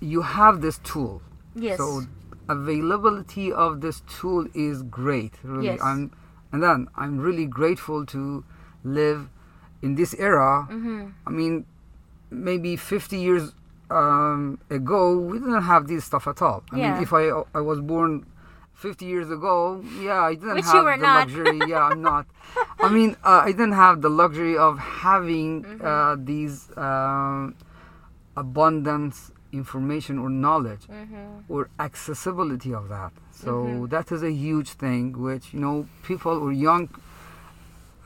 you 0.00 0.22
have 0.22 0.60
this 0.60 0.78
tool. 0.78 1.22
Yes. 1.54 1.78
So 1.78 2.02
availability 2.48 3.52
of 3.52 3.80
this 3.80 4.02
tool 4.08 4.46
is 4.54 4.82
great. 4.82 5.34
Really, 5.42 5.66
Yes. 5.66 5.80
I'm, 5.82 6.10
and 6.52 6.62
then 6.62 6.88
I'm 6.96 7.18
really 7.18 7.46
grateful 7.46 8.06
to 8.06 8.44
live 8.84 9.28
in 9.82 9.94
this 9.96 10.14
era. 10.18 10.66
mm-hmm. 10.70 11.08
I 11.26 11.30
mean, 11.30 11.66
maybe 12.30 12.76
50 12.76 13.18
years 13.18 13.52
um, 13.90 14.58
ago, 14.70 15.18
we 15.18 15.38
didn't 15.38 15.62
have 15.62 15.86
this 15.88 16.04
stuff 16.04 16.26
at 16.26 16.40
all. 16.42 16.62
I 16.72 16.78
Yeah. 16.78 16.94
mean, 16.94 17.02
if 17.02 17.12
I 17.12 17.30
I 17.54 17.60
was 17.60 17.80
born 17.80 18.26
50 18.78 19.04
years 19.06 19.28
ago, 19.30 19.82
yeah, 20.00 20.22
I 20.30 20.34
didn't 20.34 20.54
Which 20.54 20.64
have 20.66 20.84
the 20.84 20.96
not. 21.02 21.18
luxury. 21.26 21.58
yeah, 21.72 21.82
I'm 21.90 22.00
not. 22.00 22.26
I 22.80 22.88
mean, 22.96 23.10
uh, 23.24 23.42
I 23.48 23.50
didn't 23.50 23.72
have 23.86 24.02
the 24.06 24.08
luxury 24.22 24.56
of 24.56 24.78
having 24.78 25.64
Mm-hmm. 25.64 25.84
uh, 25.84 26.14
these 26.32 26.56
um, 26.86 27.56
abundance 28.36 29.32
information 29.52 30.18
or 30.18 30.28
knowledge 30.30 30.84
Mm-hmm. 30.88 31.52
or 31.52 31.68
accessibility 31.80 32.72
of 32.80 32.88
that. 32.88 33.12
So 33.32 33.50
Mhm. 33.50 33.90
that 33.90 34.06
is 34.12 34.22
a 34.22 34.34
huge 34.46 34.70
thing, 34.84 35.04
which 35.26 35.44
you 35.54 35.60
know 35.64 35.76
people 36.10 36.34
or 36.44 36.52
young, 36.52 36.88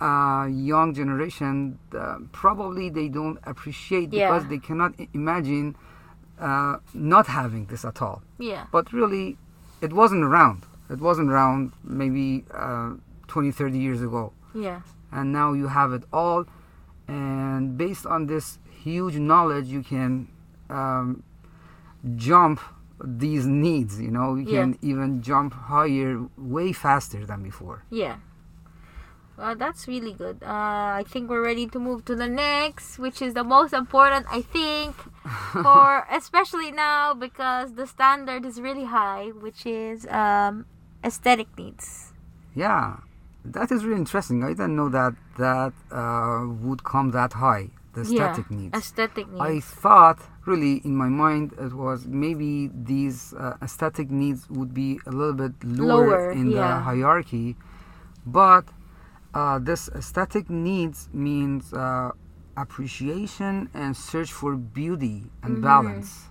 uh, 0.00 0.46
young 0.72 0.94
generation 0.94 1.78
uh, 1.94 2.16
probably 2.32 2.88
they 2.90 3.08
don't 3.08 3.38
appreciate 3.52 4.08
because 4.10 4.42
they 4.52 4.58
cannot 4.58 4.92
imagine 5.14 5.76
uh, 6.40 6.76
not 6.94 7.26
having 7.26 7.66
this 7.66 7.84
at 7.84 8.00
all. 8.02 8.22
Yeah. 8.38 8.64
But 8.72 8.92
really, 8.92 9.36
it 9.82 9.92
wasn't 9.92 10.24
around. 10.24 10.64
It 10.88 11.00
wasn't 11.00 11.30
around 11.30 11.72
maybe 11.84 12.44
uh, 12.54 12.94
20, 13.28 13.50
30 13.50 13.78
years 13.78 14.00
ago, 14.02 14.32
Yeah. 14.54 14.80
and 15.10 15.32
now 15.32 15.52
you 15.52 15.68
have 15.68 15.92
it 15.92 16.04
all. 16.12 16.44
And 17.08 17.76
based 17.76 18.06
on 18.06 18.26
this 18.26 18.58
huge 18.84 19.16
knowledge, 19.16 19.66
you 19.66 19.82
can 19.82 20.28
um, 20.70 21.22
jump 22.16 22.60
these 23.04 23.46
needs. 23.46 24.00
You 24.00 24.10
know, 24.10 24.34
you 24.36 24.44
Yeah. 24.48 24.60
can 24.60 24.78
even 24.82 25.22
jump 25.22 25.52
higher, 25.54 26.20
way 26.36 26.72
faster 26.72 27.26
than 27.26 27.42
before. 27.42 27.84
Yeah. 27.90 28.16
Well, 29.36 29.56
that's 29.56 29.88
really 29.88 30.12
good. 30.12 30.42
Uh, 30.42 31.00
I 31.00 31.04
think 31.08 31.30
we're 31.30 31.42
ready 31.42 31.66
to 31.68 31.78
move 31.78 32.04
to 32.04 32.14
the 32.14 32.28
next, 32.28 32.98
which 32.98 33.22
is 33.22 33.34
the 33.34 33.44
most 33.44 33.72
important, 33.72 34.26
I 34.30 34.42
think, 34.42 34.94
for 35.52 36.06
especially 36.10 36.70
now 36.70 37.14
because 37.14 37.74
the 37.74 37.86
standard 37.86 38.44
is 38.44 38.60
really 38.60 38.84
high, 38.84 39.28
which 39.28 39.64
is 39.64 40.06
um, 40.08 40.66
aesthetic 41.02 41.48
needs. 41.58 42.12
Yeah, 42.54 42.98
that 43.44 43.72
is 43.72 43.84
really 43.84 44.00
interesting. 44.00 44.44
I 44.44 44.48
didn't 44.48 44.76
know 44.76 44.90
that 44.90 45.14
that 45.38 45.72
uh, 45.90 46.46
would 46.46 46.84
come 46.84 47.10
that 47.12 47.32
high. 47.32 47.70
Aesthetic 47.96 48.46
yeah. 48.48 48.56
needs. 48.56 48.78
Aesthetic 48.78 49.28
needs. 49.28 49.40
I 49.40 49.60
thought, 49.60 50.18
really, 50.46 50.80
in 50.84 50.96
my 50.96 51.08
mind, 51.08 51.52
it 51.60 51.74
was 51.74 52.06
maybe 52.06 52.70
these 52.72 53.34
uh, 53.34 53.56
aesthetic 53.60 54.10
needs 54.10 54.48
would 54.48 54.72
be 54.72 54.98
a 55.06 55.10
little 55.10 55.34
bit 55.34 55.52
lower, 55.62 56.06
Lower, 56.06 56.30
in 56.30 56.50
yeah. 56.50 56.56
the 56.56 56.80
hierarchy, 56.84 57.56
but 58.24 58.64
uh, 59.34 59.58
this 59.58 59.88
aesthetic 59.94 60.48
needs 60.50 61.08
means 61.12 61.72
uh, 61.72 62.10
appreciation 62.56 63.68
and 63.74 63.96
search 63.96 64.32
for 64.32 64.56
beauty 64.56 65.30
and 65.42 65.58
Mhm. 65.58 65.62
balance. 65.62 66.28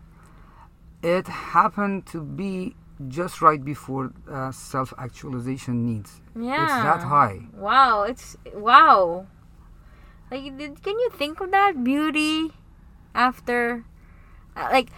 It 1.02 1.28
happened 1.28 2.06
to 2.14 2.22
be 2.22 2.76
just 3.08 3.42
right 3.42 3.64
before 3.64 4.14
uh, 4.30 4.52
self-actualization 4.52 5.86
needs. 5.86 6.22
yeah. 6.36 6.62
It's 6.64 6.78
that 6.86 7.02
high. 7.10 7.50
Wow. 7.58 8.04
It's 8.04 8.38
wow. 8.54 9.26
Like, 10.30 10.46
did, 10.58 10.82
can 10.84 10.96
you 11.00 11.10
think 11.10 11.42
of 11.42 11.52
that 11.52 11.84
beauty 11.84 12.54
after, 13.14 13.84
uh, 14.56 14.70
like, 14.72 14.90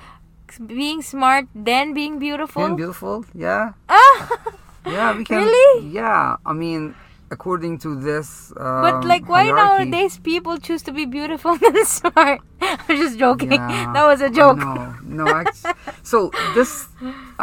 being 0.67 1.01
smart 1.01 1.47
then 1.55 1.93
being 1.93 2.19
beautiful? 2.19 2.61
Being 2.63 2.75
beautiful, 2.75 3.25
yeah. 3.33 3.73
Ah! 3.89 4.29
Yeah, 4.85 5.15
we 5.15 5.23
can. 5.23 5.37
Really? 5.47 5.87
Yeah, 5.87 6.35
I 6.45 6.51
mean, 6.51 6.93
according 7.35 7.73
to 7.85 7.89
this. 8.07 8.27
Um, 8.63 8.81
But 8.85 8.97
like, 9.11 9.25
why 9.33 9.43
hierarchy- 9.45 9.89
nowadays 9.91 10.13
people 10.31 10.55
choose 10.67 10.81
to 10.87 10.91
be 10.99 11.05
beautiful 11.17 11.53
than 11.63 11.75
smart? 11.85 12.39
I'm 12.87 12.95
just 13.03 13.15
joking. 13.25 13.51
Yeah, 13.51 13.91
that 13.95 14.05
was 14.11 14.19
a 14.29 14.31
joke. 14.39 14.57
No, 14.57 14.93
no. 15.19 15.25
act- 15.41 15.65
so 16.11 16.17
this, 16.57 16.71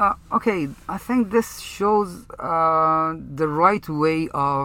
uh, 0.00 0.14
okay, 0.36 0.60
I 0.96 0.98
think 1.06 1.20
this 1.36 1.48
shows 1.76 2.10
uh, 2.38 3.08
the 3.40 3.48
right 3.64 3.86
way 4.04 4.20
of 4.52 4.64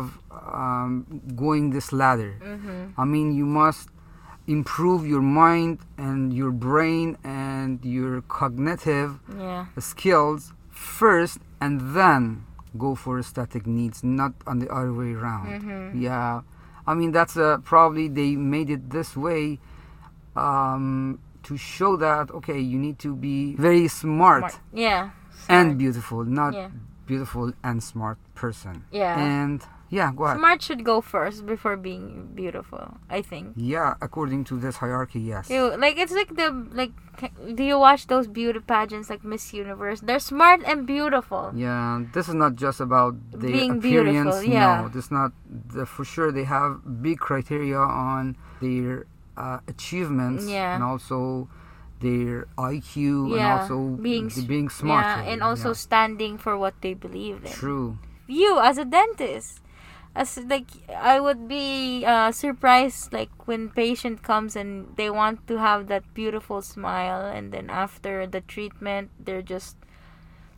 um, 0.62 0.92
going 1.36 1.66
this 1.76 1.88
ladder. 2.02 2.34
Mm-hmm. 2.40 3.02
I 3.02 3.06
mean, 3.14 3.28
you 3.40 3.46
must 3.62 3.90
improve 4.48 5.02
your 5.14 5.26
mind 5.46 5.80
and 5.98 6.32
your 6.40 6.52
brain 6.68 7.08
and 7.24 7.72
your 7.98 8.22
cognitive 8.40 9.12
Yeah. 9.46 9.66
skills 9.92 10.54
first, 10.70 11.40
and 11.64 11.74
then 11.98 12.22
go 12.78 12.96
for 12.96 13.20
aesthetic 13.20 13.66
needs, 13.68 14.04
not 14.04 14.34
on 14.48 14.60
the 14.60 14.70
other 14.70 14.94
way 14.94 15.14
around. 15.14 15.48
Mm-hmm. 15.62 16.02
Yeah, 16.02 16.42
I 16.88 16.94
mean 16.94 17.12
that's 17.12 17.38
uh, 17.38 17.58
probably 17.64 18.08
they 18.08 18.36
made 18.36 18.70
it 18.70 18.90
this 18.90 19.16
way 19.18 19.60
um, 20.36 21.20
to 21.44 21.58
show 21.58 21.96
that 21.98 22.32
okay, 22.32 22.60
you 22.60 22.78
need 22.78 23.00
to 23.00 23.16
be 23.16 23.56
very 23.56 23.88
smart, 23.88 24.60
Yeah. 24.74 25.10
and 25.50 25.78
beautiful, 25.78 26.24
not 26.26 26.54
Yeah. 26.54 26.70
beautiful 27.06 27.54
and 27.64 27.82
smart 27.84 28.18
person. 28.36 28.84
Yeah. 28.92 29.18
And 29.20 29.62
yeah, 29.90 30.12
go 30.16 30.26
ahead. 30.26 30.38
Smart 30.38 30.62
should 30.62 30.84
go 30.84 31.02
first 31.02 31.46
before 31.46 31.78
being 31.78 32.32
beautiful. 32.34 32.98
I 33.10 33.22
think. 33.22 33.54
Yeah, 33.56 33.96
according 34.02 34.44
to 34.46 34.58
this 34.60 34.78
hierarchy, 34.78 35.20
yes. 35.22 35.50
You 35.50 35.76
like 35.78 35.98
it's 35.98 36.12
like 36.14 36.36
the 36.36 36.52
like. 36.72 36.92
Do 37.56 37.64
you 37.64 37.80
watch 37.80 38.08
those 38.08 38.28
beauty 38.28 38.60
pageants 38.60 39.10
like 39.10 39.24
Miss 39.24 39.54
Universe? 39.54 40.02
They're 40.02 40.20
smart 40.20 40.62
and 40.68 40.86
beautiful. 40.86 41.52
Yeah, 41.56 42.04
this 42.14 42.28
is 42.28 42.36
not 42.36 42.56
just 42.56 42.82
about 42.82 43.16
the 43.32 43.52
Being 43.52 43.78
appearance. 43.80 44.44
beautiful, 44.44 44.44
yeah. 44.44 44.82
No, 44.82 44.90
this 44.90 45.10
not 45.12 45.32
the, 45.48 45.86
for 45.86 46.04
sure. 46.04 46.32
They 46.34 46.44
have 46.44 47.02
big 47.02 47.20
criteria 47.20 47.80
on 47.80 48.36
their 48.60 49.06
uh, 49.38 49.60
achievements 49.68 50.44
Yeah. 50.46 50.76
and 50.76 50.84
also 50.84 51.48
their 52.02 52.48
IQ 52.58 53.32
and 53.40 53.62
also 53.62 53.96
being 54.02 54.28
being 54.48 54.68
smart. 54.68 55.06
Yeah, 55.24 55.32
and 55.32 55.42
also 55.42 55.70
Yeah. 55.70 55.80
standing 55.88 56.38
for 56.38 56.58
what 56.58 56.74
they 56.82 56.94
believe 56.94 57.46
in. 57.46 57.52
True. 57.52 57.98
you 58.28 58.58
as 58.60 58.78
a 58.82 58.84
dentist 58.84 59.62
as 60.16 60.38
like 60.48 60.68
i 60.96 61.20
would 61.20 61.48
be 61.48 62.06
uh, 62.06 62.32
surprised 62.32 63.12
like 63.12 63.30
when 63.48 63.70
patient 63.70 64.24
comes 64.24 64.56
and 64.56 64.88
they 64.96 65.10
want 65.10 65.46
to 65.48 65.58
have 65.58 65.88
that 65.88 66.04
beautiful 66.14 66.62
smile 66.62 67.26
and 67.26 67.52
then 67.52 67.70
after 67.70 68.26
the 68.26 68.42
treatment 68.42 69.10
they're 69.20 69.42
just 69.56 69.76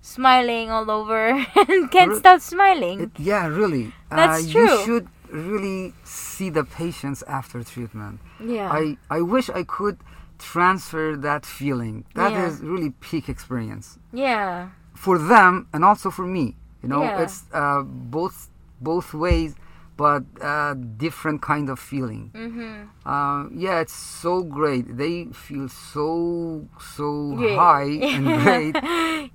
smiling 0.02 0.70
all 0.70 0.90
over 0.90 1.30
and 1.56 1.92
can't 1.92 2.12
Re- 2.12 2.20
stop 2.20 2.40
smiling 2.42 3.02
It, 3.02 3.12
yeah, 3.20 3.48
really. 3.48 3.92
That's 4.10 4.48
uh, 4.48 4.52
true. 4.52 4.62
You 4.72 4.86
should 4.86 5.08
really 5.30 5.94
see 6.04 6.50
the 6.50 6.64
patients 6.64 7.24
after 7.28 7.64
treatment. 7.64 8.20
yeah 8.40 8.70
I, 8.72 8.98
I 9.10 9.22
wish 9.22 9.50
I 9.50 9.64
could 9.64 9.98
transfer 10.40 11.18
that 11.18 11.46
feeling. 11.46 12.06
That 12.16 12.34
is 12.34 12.62
Yeah. 12.62 12.70
really 12.72 12.92
peak 13.02 13.28
experience. 13.30 13.98
yeah 14.14 14.70
for 14.94 15.18
them 15.20 15.68
and 15.74 15.84
also 15.86 16.10
for 16.10 16.26
me. 16.26 16.56
You 16.82 16.90
know, 16.90 17.04
Yeah. 17.04 17.22
it's 17.24 17.44
uh, 17.54 17.82
both 17.84 18.50
both 18.82 19.14
ways, 19.14 19.56
but 19.98 20.24
uh, 20.42 20.74
different 20.98 21.42
kind 21.42 21.70
of 21.70 21.80
feeling. 21.80 22.32
Mhm. 22.36 22.88
Uh, 23.06 23.50
yeah, 23.56 23.80
it's 23.82 23.96
so 23.96 24.44
great. 24.44 24.98
They 24.98 25.26
feel 25.34 25.68
so 25.70 26.68
so 26.80 27.34
Great. 27.36 27.58
high 27.58 27.92
and 28.16 28.26
great. 28.44 28.76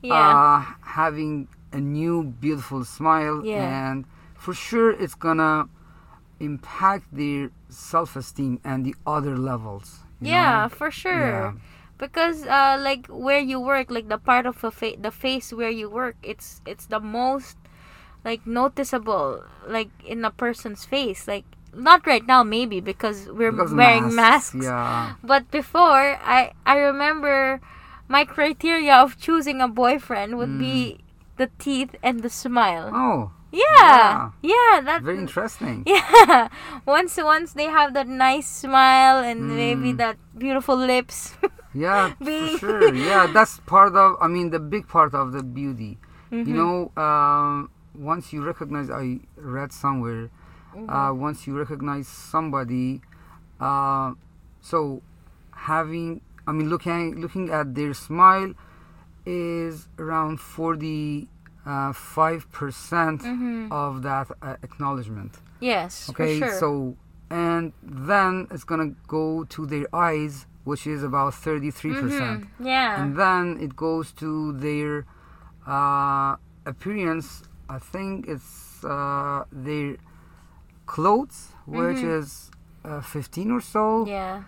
yeah. 0.02 0.14
Uh, 0.14 0.64
having 0.82 1.49
a 1.72 1.80
new 1.80 2.22
beautiful 2.25 2.84
smile, 2.84 3.44
Yeah. 3.44 3.64
and 3.90 4.04
for 4.34 4.54
sure 4.54 4.90
it's 4.92 5.14
gonna 5.14 5.66
impact 6.40 7.06
their 7.12 7.50
self-esteem 7.68 8.61
and 8.64 8.84
the 8.84 8.94
other 9.06 9.37
levels. 9.37 10.00
yeah, 10.20 10.62
know? 10.62 10.68
for 10.68 10.90
sure. 10.90 11.30
Yeah. 11.30 11.52
Because 11.99 12.44
uh 12.46 12.78
like 12.82 13.06
where 13.06 13.38
you 13.38 13.61
work, 13.61 13.90
like 13.90 14.08
the 14.08 14.18
part 14.18 14.46
of 14.46 14.61
the 14.61 14.70
fa- 14.70 14.99
the 14.99 15.11
face 15.11 15.52
where 15.52 15.70
you 15.70 15.88
work, 15.90 16.16
it's 16.22 16.61
it's 16.66 16.87
the 16.87 16.99
most 16.99 17.56
like 18.24 18.46
noticeable 18.46 19.44
like 19.66 19.90
in 20.04 20.24
a 20.24 20.30
person's 20.30 20.84
face. 20.84 21.26
Like 21.28 21.44
not 21.74 22.06
right 22.06 22.26
now 22.26 22.42
maybe 22.42 22.80
because 22.80 23.28
we're 23.28 23.52
Because 23.52 23.72
wearing 23.72 24.14
masks. 24.14 24.56
Yeah. 24.60 25.14
But 25.22 25.50
before, 25.50 26.18
I 26.22 26.52
I 26.66 26.76
remember 26.78 27.60
my 28.08 28.24
criteria 28.24 28.94
of 28.94 29.16
choosing 29.16 29.60
a 29.60 29.68
boyfriend 29.68 30.36
would 30.36 30.58
be 30.58 30.98
the 31.36 31.48
teeth 31.58 31.96
and 32.02 32.20
the 32.22 32.28
smile. 32.28 32.90
Mm. 32.92 32.96
Oh, 33.00 33.30
yeah. 33.52 34.30
Yeah, 34.42 34.80
that 34.84 35.00
very 35.02 35.16
interesting. 35.18 35.84
Yeah. 35.88 36.48
Once 36.84 37.16
once 37.16 37.52
they 37.54 37.66
have 37.72 37.94
that 37.94 38.08
nice 38.08 38.46
smile 38.48 39.24
and 39.24 39.56
maybe 39.56 39.92
Mm. 39.92 39.98
that 39.98 40.16
beautiful 40.36 40.76
lips. 40.76 41.34
Yeah, 41.74 42.12
for 42.20 42.58
sure. 42.60 42.92
Yeah, 43.08 43.32
that's 43.32 43.56
part 43.64 43.96
of. 43.96 44.20
I 44.20 44.28
mean, 44.28 44.50
the 44.52 44.60
big 44.60 44.84
part 44.88 45.14
of 45.16 45.32
the 45.32 45.40
beauty. 45.42 45.96
Mm-hmm. 46.28 46.44
You 46.44 46.54
know, 46.54 46.92
um, 47.00 47.72
once 47.94 48.32
you 48.32 48.42
recognize, 48.44 48.90
I 48.90 49.20
read 49.37 49.72
somewhere. 49.72 50.30
Mm-hmm. 50.75 50.88
Uh, 50.90 51.12
once 51.12 51.46
you 51.46 51.58
recognize 51.58 52.08
somebody, 52.08 53.00
uh, 53.61 54.12
so 54.61 55.02
having. 55.52 56.20
I 56.46 56.52
mean, 56.52 56.68
looking 56.70 57.20
looking 57.20 57.50
at 57.50 57.75
their 57.75 57.94
smile 57.94 58.54
is 59.25 59.87
around 59.99 60.40
forty 60.40 61.28
uh, 61.64 61.92
five 61.92 62.50
percent 62.50 63.22
Mhm. 63.22 63.70
of 63.70 64.02
that 64.02 64.26
uh, 64.42 64.56
acknowledgement. 64.62 65.38
yes, 65.61 66.11
Okay, 66.11 66.40
for 66.40 66.49
sure. 66.49 66.58
so 66.58 66.96
and 67.30 67.72
then 67.82 68.49
it's 68.50 68.64
gonna 68.64 68.90
go 69.06 69.44
to 69.44 69.64
their 69.66 69.87
eyes, 69.94 70.46
which 70.64 70.87
is 70.88 71.04
about 71.04 71.34
thirty-three 71.34 71.94
percent, 71.94 72.42
Mhm. 72.44 72.66
Yeah. 72.66 73.00
and 73.02 73.16
then 73.16 73.58
it 73.61 73.76
goes 73.76 74.11
to 74.14 74.52
their 74.54 75.06
uh, 75.66 76.37
appearance. 76.66 77.44
I 77.76 77.78
think 77.92 78.28
it's 78.34 78.50
uh, 78.84 79.44
their 79.66 79.96
clothes, 80.94 81.38
which 81.66 82.00
Mhm. 82.04 82.18
is 82.18 82.28
uh, 82.84 83.00
fifteen 83.00 83.48
or 83.56 83.60
so, 83.74 83.84
yeah. 84.06 84.42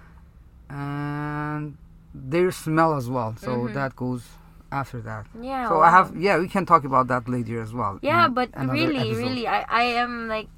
and 0.69 1.77
their 2.15 2.51
smell 2.51 2.95
as 3.01 3.07
well. 3.09 3.35
So 3.47 3.51
Mhm. 3.57 3.75
that 3.79 3.97
goes 3.97 4.23
after 4.73 5.01
that. 5.03 5.25
Yeah. 5.41 5.69
so 5.71 5.75
I 5.81 5.91
have 5.91 6.09
yeah, 6.17 6.39
we 6.45 6.49
can 6.49 6.65
talk 6.67 6.85
about 6.85 7.07
that 7.13 7.29
later 7.29 7.57
as 7.67 7.73
well. 7.73 7.99
Yeah, 8.03 8.29
but 8.29 8.49
really, 8.57 8.97
episode. 8.99 9.19
really, 9.23 9.45
I, 9.47 9.61
I 9.69 9.85
am 10.05 10.27
like, 10.29 10.49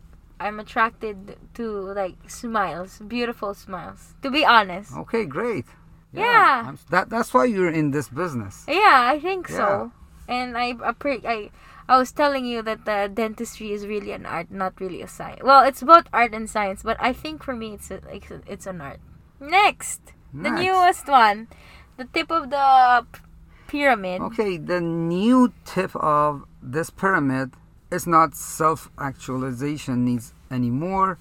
I'm 0.40 0.58
attracted 0.64 1.16
to 1.58 1.64
like 2.00 2.16
smiles, 2.26 2.90
beautiful 3.06 3.52
smiles. 3.54 4.14
To 4.23 4.30
be 4.30 4.42
honest. 4.44 4.90
Okay, 5.04 5.25
great. 5.38 5.66
Yeah. 6.12 6.62
I'm- 6.66 6.78
that 6.90 7.11
that's 7.11 7.30
why 7.35 7.44
you're 7.44 7.70
in 7.80 7.90
this 7.96 8.08
business. 8.08 8.64
Yeah, 8.68 9.04
I 9.14 9.20
think 9.20 9.49
Yeah. 9.50 9.56
so. 9.56 9.92
And 10.28 10.56
I, 10.56 10.75
I, 10.83 11.50
I 11.88 11.99
was 11.99 12.12
telling 12.12 12.47
you 12.47 12.62
that 12.62 12.85
the 12.85 13.11
dentistry 13.12 13.73
is 13.73 13.87
really 13.87 14.12
an 14.12 14.26
art, 14.26 14.50
not 14.50 14.80
really 14.80 15.02
a 15.02 15.09
science. 15.09 15.42
Well, 15.42 15.64
it's 15.64 15.83
both 15.83 16.06
art 16.12 16.35
and 16.35 16.49
science, 16.50 16.83
but 16.83 16.97
I 17.00 17.12
think 17.12 17.42
for 17.42 17.54
me, 17.54 17.75
it's 17.75 17.90
a, 17.90 18.00
it's, 18.47 18.66
an 18.66 18.80
art. 18.80 19.00
Next, 19.38 20.00
the 20.33 20.50
newest 20.50 21.09
one, 21.09 21.49
the 21.97 22.04
tip 22.04 22.30
of 22.30 22.50
the 22.50 23.06
p- 23.12 23.21
pyramid. 23.68 24.20
Okay, 24.22 24.57
the 24.57 24.81
new 24.81 25.53
tip 25.64 25.94
of 25.96 26.44
this 26.62 26.90
pyramid 26.90 27.53
is 27.90 28.07
not 28.07 28.35
self-actualization 28.35 30.05
needs 30.05 30.35
anymore. 30.51 31.18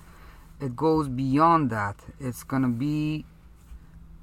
It 0.60 0.76
goes 0.76 1.08
beyond 1.08 1.70
that. 1.70 1.98
It's 2.20 2.44
gonna 2.44 2.70
be 2.70 3.26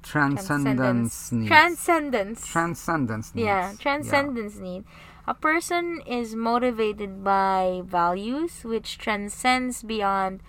transcendence 0.03 1.31
needs. 1.31 1.47
Transcendence. 1.47 2.45
transcendence 2.45 3.33
needs. 3.33 3.45
Yeah, 3.45 3.73
transcendence 3.79 4.57
need. 4.57 4.83
A 5.25 5.33
person 5.33 6.01
is 6.05 6.35
motivated 6.35 7.23
by 7.23 7.81
values 7.85 8.63
which 8.63 8.97
transcends 8.97 9.81
beyond 9.81 10.41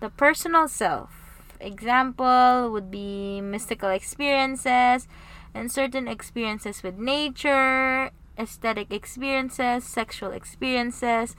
the 0.00 0.08
personal 0.08 0.68
self. 0.68 1.42
Example 1.60 2.70
would 2.70 2.90
be 2.90 3.40
mystical 3.40 3.90
experiences 3.90 5.08
and 5.52 5.70
certain 5.70 6.06
experiences 6.06 6.82
with 6.82 6.96
nature, 6.96 8.10
aesthetic 8.38 8.92
experiences, 8.92 9.84
sexual 9.84 10.30
experiences, 10.30 11.36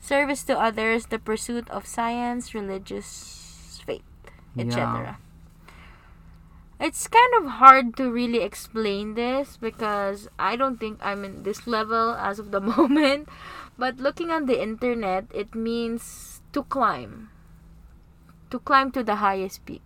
service 0.00 0.42
to 0.42 0.58
others, 0.58 1.06
the 1.06 1.18
pursuit 1.18 1.70
of 1.70 1.86
science, 1.86 2.54
religious 2.54 3.80
faith, 3.86 4.02
etc. 4.58 5.18
It's 6.82 7.06
kind 7.06 7.32
of 7.38 7.62
hard 7.62 7.94
to 7.96 8.10
really 8.10 8.42
explain 8.42 9.14
this 9.14 9.56
because 9.56 10.26
I 10.38 10.56
don't 10.56 10.80
think 10.80 10.98
I'm 11.00 11.22
in 11.24 11.44
this 11.44 11.66
level 11.66 12.18
as 12.18 12.38
of 12.42 12.50
the 12.50 12.60
moment. 12.74 13.28
But 13.78 13.98
looking 13.98 14.30
on 14.34 14.46
the 14.46 14.60
internet, 14.60 15.26
it 15.32 15.54
means 15.54 16.42
to 16.52 16.64
climb. 16.64 17.30
To 18.50 18.58
climb 18.58 18.90
to 18.92 19.02
the 19.04 19.16
highest 19.22 19.64
peak. 19.64 19.82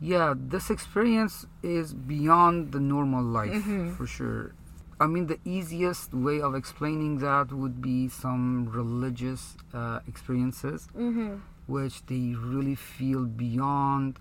Yeah, 0.00 0.34
this 0.36 0.70
experience 0.70 1.46
is 1.62 1.94
beyond 1.94 2.70
the 2.72 2.80
normal 2.80 3.24
life 3.24 3.64
Mhm. 3.66 3.96
for 3.96 4.06
sure. 4.06 4.54
I 5.00 5.06
mean, 5.06 5.26
the 5.26 5.40
easiest 5.44 6.14
way 6.14 6.40
of 6.40 6.54
explaining 6.54 7.18
that 7.18 7.52
would 7.52 7.82
be 7.82 8.08
some 8.08 8.68
religious 8.70 9.56
uh, 9.74 10.00
experiences, 10.06 10.88
Mm-hmm. 10.96 11.42
which 11.66 12.06
they 12.06 12.32
really 12.38 12.74
feel 12.76 13.24
beyond, 13.26 14.20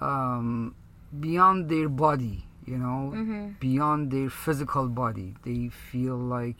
um, 0.00 0.74
beyond 1.20 1.68
their 1.68 1.88
body. 1.88 2.46
You 2.66 2.78
know, 2.78 3.12
Mm-hmm. 3.14 3.48
beyond 3.60 4.10
their 4.10 4.30
physical 4.30 4.88
body. 4.88 5.34
They 5.44 5.68
feel 5.68 6.16
like 6.16 6.56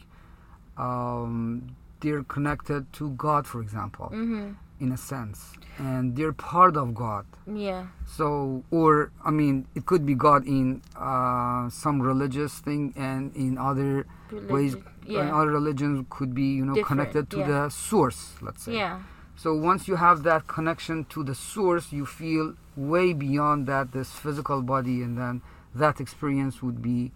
um, 0.76 1.74
they're 2.00 2.22
connected 2.24 2.92
to 2.94 3.10
God, 3.10 3.46
for 3.46 3.60
example, 3.62 4.10
Mm-hmm. 4.12 4.52
in 4.80 4.92
a 4.92 4.96
sense, 4.98 5.52
and 5.78 6.14
they're 6.16 6.32
part 6.32 6.76
of 6.76 6.94
God. 6.94 7.24
Yeah. 7.46 7.86
So, 8.04 8.64
or 8.70 9.12
I 9.24 9.30
mean, 9.30 9.66
it 9.74 9.86
could 9.86 10.04
be 10.04 10.14
God 10.14 10.46
in 10.46 10.82
uh, 10.96 11.70
some 11.70 12.02
religious 12.02 12.58
thing, 12.58 12.92
and 12.96 13.34
in 13.34 13.56
other 13.56 14.06
ways, 14.30 14.74
Religion. 14.74 15.28
in 15.28 15.30
other 15.30 15.50
religions 15.52 16.04
could 16.10 16.34
be 16.34 16.48
you 16.60 16.64
know 16.66 16.74
Different, 16.74 16.88
connected 16.88 17.30
to 17.30 17.38
yeah. 17.38 17.46
the 17.48 17.68
source. 17.70 18.34
Let's 18.42 18.64
say. 18.64 18.74
Yeah. 18.74 19.00
So 19.36 19.54
once 19.54 19.88
you 19.88 19.96
have 19.96 20.22
that 20.22 20.46
connection 20.46 21.04
to 21.06 21.22
the 21.24 21.34
source, 21.34 21.92
you 21.92 22.06
feel 22.06 22.54
way 22.76 23.12
beyond 23.12 23.66
that 23.66 23.92
this 23.92 24.10
physical 24.12 24.62
body, 24.62 25.02
and 25.02 25.18
then 25.18 25.42
that 25.74 26.00
experience 26.00 26.62
would 26.62 26.80
be 26.82 27.12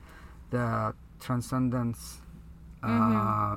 the 0.50 0.94
transcendence 1.20 2.20
uh, 2.80 2.86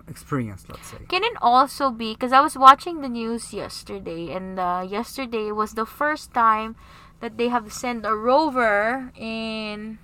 Mhm. 0.02 0.10
experience. 0.10 0.65
Let's 0.67 0.88
say. 0.89 0.97
Can 1.08 1.24
it 1.24 1.38
also 1.41 1.91
be 1.91 2.13
because 2.13 2.34
I 2.34 2.41
was 2.41 2.58
watching 2.58 3.02
the 3.02 3.10
news 3.10 3.54
yesterday, 3.54 4.34
and 4.34 4.58
uh, 4.60 4.82
yesterday 4.88 5.52
was 5.52 5.74
the 5.74 5.86
first 5.86 6.34
time 6.34 6.76
that 7.19 7.38
they 7.38 7.50
have 7.50 7.71
sent 7.71 8.04
a 8.04 8.15
rover 8.15 9.12
in 9.15 10.00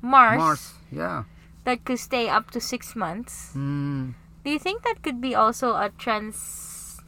Mars, 0.00 0.38
Mars. 0.38 0.64
Yeah. 0.90 1.24
that 1.64 1.84
could 1.84 1.98
stay 2.00 2.28
up 2.28 2.50
to 2.52 2.60
six 2.60 2.96
months. 2.96 3.52
Mm. 3.54 4.14
Do 4.44 4.50
you 4.50 4.58
think 4.58 4.80
that 4.84 5.02
could 5.04 5.20
be 5.20 5.34
also 5.34 5.76
a 5.76 5.90
trans 5.98 6.36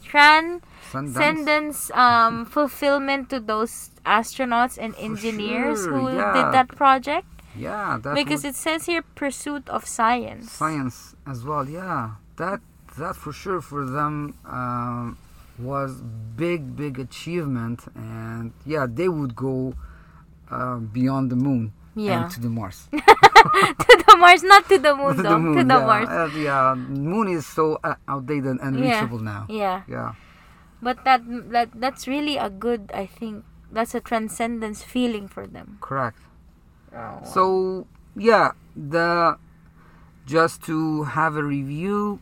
transcendence 0.08 1.90
um, 1.92 2.44
fulfillment 2.56 3.30
to 3.30 3.40
those 3.40 3.90
astronauts 4.04 4.78
and 4.78 4.94
engineers 4.96 5.84
sure, 5.84 5.98
who 5.98 6.16
yeah. 6.16 6.32
did 6.32 6.52
that 6.52 6.68
project? 6.68 7.26
Yeah. 7.56 7.98
That 8.02 8.14
because 8.14 8.44
it 8.44 8.54
says 8.54 8.86
here 8.86 9.02
pursuit 9.14 9.68
of 9.68 9.86
science. 9.86 10.52
science 10.52 11.14
as 11.26 11.44
well 11.44 11.68
yeah 11.68 12.16
that 12.36 12.60
that 12.98 13.16
for 13.16 13.32
sure 13.32 13.60
for 13.60 13.84
them 13.84 14.34
um, 14.44 15.18
was 15.58 16.02
big 16.36 16.76
big 16.76 16.98
achievement 16.98 17.80
and 17.94 18.52
yeah 18.64 18.86
they 18.88 19.08
would 19.08 19.34
go 19.34 19.74
uh, 20.50 20.76
beyond 20.76 21.30
the 21.30 21.36
moon 21.36 21.72
Yeah. 21.96 22.28
and 22.28 22.30
to 22.36 22.40
the 22.44 22.50
mars 22.52 22.88
to 22.92 23.92
the 24.06 24.14
Mars, 24.20 24.42
not 24.44 24.68
to 24.68 24.76
the 24.78 24.92
moon, 24.94 25.16
to 25.20 25.22
though. 25.24 25.40
to 25.56 25.64
the 25.64 25.78
yeah. 25.80 25.86
Mars. 25.88 26.08
Uh, 26.08 26.28
yeah 26.36 26.74
moon 26.76 27.28
is 27.28 27.46
so 27.48 27.80
uh, 27.82 27.96
outdated 28.06 28.60
and 28.60 28.76
Yeah. 28.78 29.00
reachable 29.00 29.18
now 29.24 29.46
Yeah. 29.48 29.82
yeah 29.88 30.12
But 30.84 31.04
that 31.08 31.24
that 31.56 31.72
that's 31.72 32.04
really 32.06 32.36
a 32.36 32.52
good. 32.52 32.92
I 32.92 33.08
think 33.08 33.48
that's 33.72 33.96
a 33.96 34.00
transcendence 34.04 34.84
feeling 34.84 35.24
for 35.26 35.48
them. 35.48 35.80
correct 35.80 36.20
Oh, 36.92 37.20
so 37.24 37.42
yeah 38.14 38.52
the 38.76 39.36
just 40.28 40.60
to 40.68 41.04
have 41.16 41.36
a 41.36 41.42
review 41.44 42.20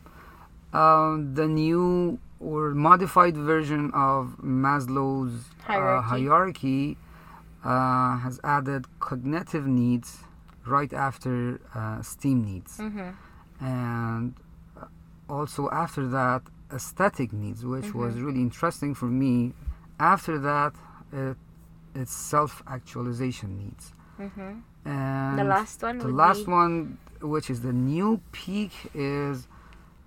um, 0.71 1.35
the 1.35 1.47
new 1.47 2.19
or 2.39 2.71
modified 2.75 3.35
version 3.35 3.91
of 3.95 4.35
Maslow's 4.43 5.51
Hierarchy. 5.67 5.99
uh, 5.99 6.01
hierarchy 6.01 6.97
uh, 7.65 8.17
has 8.25 8.39
added 8.43 8.81
cognitive 8.99 9.65
needs 9.67 10.09
right 10.75 10.93
after 10.93 11.59
uh, 11.75 11.97
esteem 11.99 12.39
needs, 12.49 12.77
Mm-hmm. 12.77 13.09
and 13.65 14.33
uh, 14.81 14.85
also 15.29 15.61
after 15.83 16.03
that 16.19 16.41
aesthetic 16.71 17.29
needs, 17.43 17.59
which 17.73 17.89
was 17.93 18.13
Mhm. 18.15 18.25
really 18.25 18.41
interesting 18.49 18.93
for 18.95 19.09
me. 19.23 19.53
After 19.99 20.35
that, 20.49 20.73
it, 21.11 21.37
it's 21.99 22.13
self-actualization 22.13 23.49
needs, 23.63 23.93
Mm-hmm. 24.19 24.51
and 24.89 25.39
The 25.39 25.43
last 25.43 25.77
one. 25.83 25.97
the 25.99 26.07
last 26.23 26.47
one, 26.47 26.97
which 27.21 27.49
is 27.49 27.61
the 27.61 27.73
new 27.73 28.09
peak, 28.31 28.71
is 28.93 29.47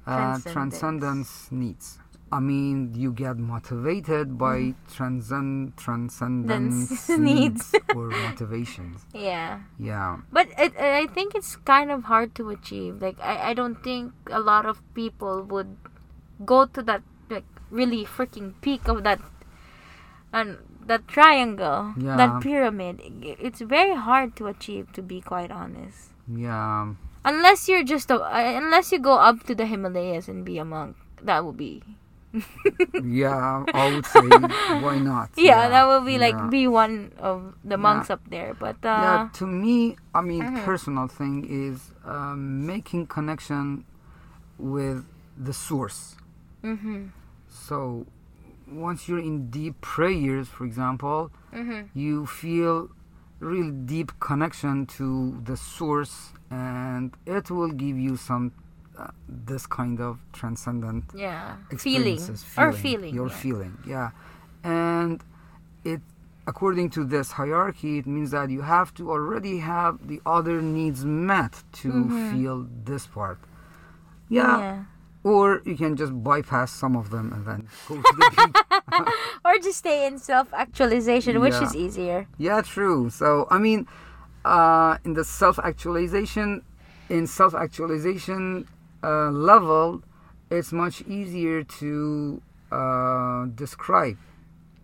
uh, 0.07 0.39
transcendence 0.41 1.31
needs. 1.51 1.99
I 2.31 2.41
mean, 2.41 2.93
you 2.95 3.11
get 3.13 3.39
motivated 3.39 4.37
by 4.37 4.75
transcend 4.93 5.77
transcendence 5.77 7.09
needs. 7.19 7.75
or 7.97 8.09
motivations. 8.11 9.07
Yeah. 9.15 9.61
Yeah, 9.79 10.19
But 10.31 10.49
it, 10.59 10.77
I 10.79 11.07
think 11.07 11.35
it's 11.35 11.57
kind 11.57 11.91
of 11.91 12.05
hard 12.05 12.35
to 12.37 12.51
achieve. 12.51 13.01
Like 13.01 13.17
I, 13.21 13.51
I 13.51 13.55
don't 13.55 13.83
think 13.83 14.13
a 14.31 14.41
lot 14.41 14.67
of 14.67 14.83
people 14.95 15.43
would 15.45 15.77
go 16.45 16.67
to 16.67 16.83
that 16.83 17.03
like 17.31 17.45
really 17.71 18.05
freaking 18.05 18.53
peak 18.61 18.89
of 18.89 19.05
that 19.05 19.21
and 20.33 20.59
that 20.87 21.09
triangle, 21.09 21.95
Yeah. 21.97 22.17
that 22.17 22.43
pyramid. 22.43 23.01
It's 23.23 23.61
very 23.61 23.95
hard 23.95 24.37
to 24.37 24.47
achieve 24.49 24.93
to 24.93 25.03
be 25.03 25.21
quite 25.21 25.51
honest. 25.51 26.11
yeah, 26.29 26.93
Unless 27.25 27.69
you're 27.69 27.85
just 27.85 28.11
a, 28.11 28.21
uh, 28.21 28.53
unless 28.57 28.93
you 28.93 28.99
go 28.99 29.15
up 29.15 29.45
to 29.45 29.55
the 29.55 29.67
Himalayas 29.67 30.29
and 30.29 30.45
be 30.45 30.59
a 30.59 30.65
monk. 30.65 30.97
That 31.21 31.45
would 31.45 31.57
be 31.57 31.83
yeah. 33.03 33.65
I 33.73 33.85
would 33.87 34.07
say 34.07 34.37
why 34.81 34.99
not? 34.99 35.31
yeah, 35.37 35.69
that 35.69 35.87
would 35.87 36.05
be 36.07 36.13
yeah. 36.15 36.19
like 36.29 36.51
be 36.51 36.67
one 36.67 37.13
of 37.19 37.55
the 37.65 37.77
monks 37.77 38.11
up 38.11 38.21
there. 38.31 38.55
But 38.55 38.77
uh 38.85 38.89
yeah, 39.03 39.29
to 39.35 39.47
me, 39.47 39.97
I 40.15 40.21
mean, 40.21 40.43
Mhm. 40.43 40.65
personal 40.65 41.09
thing 41.09 41.45
is 41.49 41.93
um, 42.05 42.67
making 42.67 43.07
connection 43.07 43.85
with 44.59 45.05
the 45.37 45.53
source. 45.53 46.17
mhm. 46.63 47.11
So 47.49 48.07
once 48.71 49.09
you're 49.09 49.19
in 49.23 49.49
deep 49.51 49.81
prayers, 49.81 50.49
for 50.49 50.65
example, 50.65 51.31
Mhm. 51.53 51.89
you 51.95 52.27
feel 52.27 52.91
really 53.41 53.71
deep 53.71 54.13
connection 54.21 54.85
to 54.99 55.41
the 55.45 55.57
source, 55.57 56.33
and 56.51 57.17
it 57.27 57.51
will 57.51 57.71
give 57.73 57.97
you 57.97 58.17
some 58.17 58.53
uh, 58.99 59.09
this 59.49 59.67
kind 59.67 60.01
of 60.01 60.19
transcendent 60.33 61.05
Yeah. 61.15 61.57
Feeling. 61.77 62.19
experiences. 62.19 62.45
Or 62.57 62.73
feeling. 62.73 63.15
Your 63.15 63.29
yeah. 63.29 63.35
feeling, 63.43 63.79
yeah, 63.87 64.11
and 64.65 65.23
it. 65.85 66.01
According 66.47 66.89
to 66.97 67.05
this 67.05 67.33
hierarchy, 67.33 67.99
it 67.99 68.07
means 68.07 68.31
that 68.31 68.49
you 68.49 68.63
have 68.63 68.95
to 68.95 69.11
already 69.11 69.59
have 69.59 70.09
the 70.09 70.19
other 70.25 70.63
needs 70.63 71.05
met 71.05 71.63
to 71.83 71.89
Mhm. 71.93 72.33
feel 72.33 72.67
this 72.91 73.07
part. 73.07 73.39
yeah, 74.31 74.85
or 75.25 75.61
you 75.67 75.77
can 75.77 75.95
just 75.97 76.13
bypass 76.25 76.71
some 76.73 76.97
of 76.97 77.11
them 77.11 77.27
and 77.35 77.43
then 77.49 77.61
go 77.89 77.97
to 77.97 78.13
the 78.19 78.27
peak. 78.37 78.55
or 79.45 79.53
just 79.67 79.79
stay 79.85 80.07
in 80.07 80.19
self 80.19 80.49
actualization, 80.55 81.39
which 81.45 81.55
is 81.67 81.77
easier. 81.77 82.27
yeah, 82.39 82.61
true. 82.63 83.11
So 83.11 83.47
I 83.51 83.59
mean, 83.59 83.87
uh, 84.45 84.97
in 85.05 85.13
the 85.19 85.25
self-actualization, 85.25 86.63
in 87.11 87.27
self-actualization 87.27 88.67
uh, 89.03 89.31
level, 89.31 90.03
it's 90.51 90.73
much 90.73 91.03
easier 91.03 91.63
to 91.63 92.43
uh, 92.73 93.47
describe. 93.55 94.17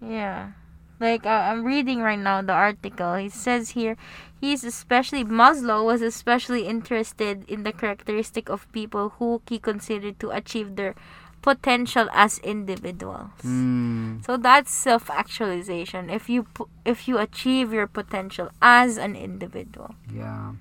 Yeah. 0.01 0.53
Like 1.01 1.27
uh, 1.27 1.51
I'm 1.51 1.65
reading 1.65 2.01
right 2.01 2.19
now 2.19 2.41
the 2.43 2.53
article. 2.53 3.15
He 3.17 3.29
says 3.29 3.71
here 3.71 3.97
he's 4.41 4.63
especially 4.65 5.25
Maslow 5.25 5.85
was 5.85 6.03
especially 6.03 6.67
interested 6.67 7.45
in 7.49 7.65
the 7.65 7.73
characteristic 7.73 8.49
of 8.49 8.71
people 8.73 9.11
who 9.19 9.43
he 9.49 9.59
considered 9.59 10.21
to 10.21 10.31
achieve 10.31 10.77
their 10.77 10.95
potential 11.43 12.09
as 12.13 12.39
individuals. 12.39 13.29
Mm, 13.43 14.25
So 14.25 14.37
that's 14.39 14.71
self-actualization. 14.73 16.09
If 16.09 16.31
you 16.31 16.47
if 16.87 17.09
you 17.09 17.19
achieve 17.19 17.73
your 17.73 17.87
potential 17.87 18.49
as 18.63 18.97
an 18.97 19.17
individual. 19.17 19.95
yeah, 20.09 20.53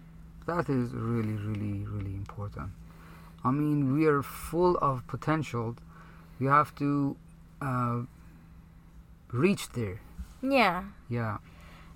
that 0.45 0.67
is 0.67 0.91
really, 0.91 1.33
really, 1.39 1.85
really 1.87 2.15
important. 2.15 2.71
I 3.43 3.51
mean, 3.51 3.93
we 3.93 4.05
are 4.05 4.21
full 4.23 4.77
of 4.77 5.05
potential. 5.07 5.75
We 6.39 6.47
have 6.47 6.73
to 6.75 7.15
uh, 7.61 8.01
reach 9.31 9.69
there. 9.69 9.99
Yeah. 10.41 10.83
Yeah. 11.09 11.37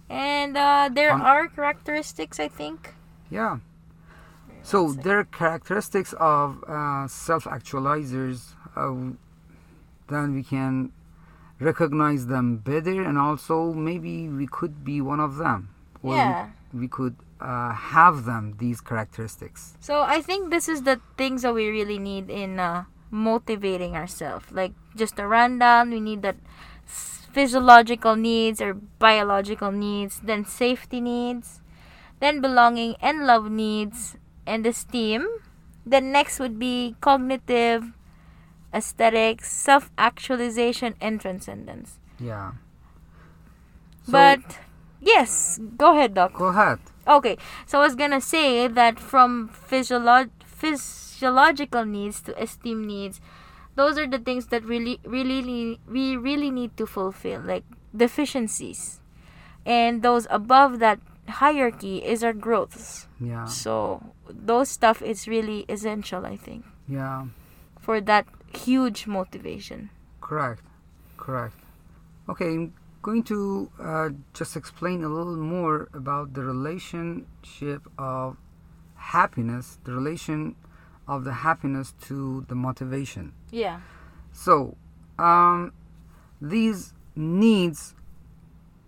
And 0.10 0.56
uh, 0.58 0.90
there 0.92 1.12
Um, 1.14 1.22
are 1.22 1.48
characteristics, 1.48 2.40
I 2.40 2.48
think. 2.48 2.94
Yeah. 3.30 3.60
So 4.64 4.92
there 4.92 5.20
are 5.20 5.24
characteristics 5.26 6.14
of 6.20 6.64
uh, 6.68 7.08
self-actualizers. 7.08 8.56
Uh, 8.76 9.16
then 10.08 10.34
we 10.34 10.44
can 10.44 10.92
recognize 11.60 12.28
them 12.28 12.58
better, 12.58 13.02
and 13.02 13.18
also 13.18 13.74
maybe 13.74 14.28
we 14.30 14.48
could 14.48 14.84
be 14.84 15.02
one 15.02 15.20
of 15.20 15.38
them, 15.38 15.70
or 16.04 16.12
we- 16.12 16.18
yeah. 16.18 16.50
we, 16.74 16.88
could 16.88 17.16
uh, 17.40 17.74
have 17.74 18.26
them 18.26 18.56
these 18.58 18.82
characteristics. 18.82 19.76
So 19.80 20.02
I 20.02 20.22
think 20.22 20.50
this 20.50 20.68
is 20.68 20.84
the 20.84 21.00
things 21.18 21.42
that 21.42 21.54
we 21.54 21.70
really 21.70 22.00
need 22.00 22.30
in 22.30 22.60
uh, 22.60 22.86
motivating 23.12 23.96
ourselves. 23.96 24.52
Like 24.52 24.74
just 24.96 25.20
a 25.20 25.28
rundown, 25.28 25.92
we 25.92 26.00
need 26.00 26.22
that 26.24 26.38
physiological 26.86 28.16
needs 28.16 28.62
or 28.62 28.74
biological 28.74 29.72
needs, 29.72 30.20
then 30.24 30.46
safety 30.46 31.00
needs, 31.00 31.62
then 32.20 32.42
belonging 32.42 32.96
and 33.02 33.28
love 33.28 33.52
needs, 33.52 34.18
and 34.46 34.66
esteem. 34.66 35.28
Then 35.86 36.12
next 36.12 36.40
would 36.40 36.58
be 36.60 36.96
cognitive, 37.00 37.94
aesthetics, 38.74 39.52
self-actualization, 39.52 40.96
and 41.00 41.22
transcendence. 41.22 42.00
Yeah. 42.20 42.54
So, 44.06 44.12
but 44.12 44.42
yes, 45.02 45.60
go 45.78 45.94
ahead, 45.98 46.14
doc. 46.14 46.34
go 46.34 46.46
ahead. 46.48 46.80
Okay, 47.08 47.38
so 47.66 47.80
I 47.80 47.84
was 47.84 47.96
gonna 47.96 48.20
say 48.22 48.68
that 48.68 49.00
from 49.00 49.50
physiolo- 49.50 50.30
physiological 50.46 51.86
needs 51.86 52.22
to 52.22 52.42
esteem 52.42 52.86
needs, 52.86 53.22
those 53.76 53.98
are 53.98 54.08
the 54.08 54.20
things 54.20 54.48
that 54.48 54.64
really, 54.66 55.00
really, 55.06 55.80
we 55.88 56.18
really 56.18 56.52
need 56.52 56.76
to 56.78 56.86
fulfill, 56.86 57.42
like 57.42 57.64
deficiencies, 57.96 59.00
and 59.66 60.02
those 60.02 60.28
above 60.30 60.80
that 60.80 61.00
hierarchy 61.30 61.98
is 62.04 62.24
our 62.24 62.34
growths. 62.34 63.08
Yeah. 63.20 63.46
So 63.46 64.02
those 64.30 64.70
stuff 64.70 65.02
is 65.02 65.28
really 65.28 65.66
essential, 65.70 66.26
I 66.26 66.36
think, 66.38 66.66
Yeah. 66.88 67.28
for 67.80 68.02
that 68.02 68.26
huge 68.54 69.08
motivation. 69.08 69.90
Correct. 70.22 70.62
Correct. 71.18 71.56
Okay, 72.30 72.70
going 73.02 73.24
to 73.24 73.72
uh, 73.80 74.10
just 74.34 74.56
explain 74.56 75.04
a 75.04 75.10
little 75.10 75.38
more 75.38 75.90
about 75.94 76.34
the 76.34 76.44
relationship 76.44 77.84
of 77.98 78.38
happiness, 78.96 79.80
the 79.84 79.94
relation 79.94 80.56
of 81.08 81.24
the 81.24 81.34
happiness 81.34 81.94
to 82.02 82.46
the 82.50 82.56
motivation. 82.56 83.34
Yeah. 83.52 83.80
So, 84.32 84.76
um, 85.18 85.74
these 86.42 86.94
needs 87.16 87.96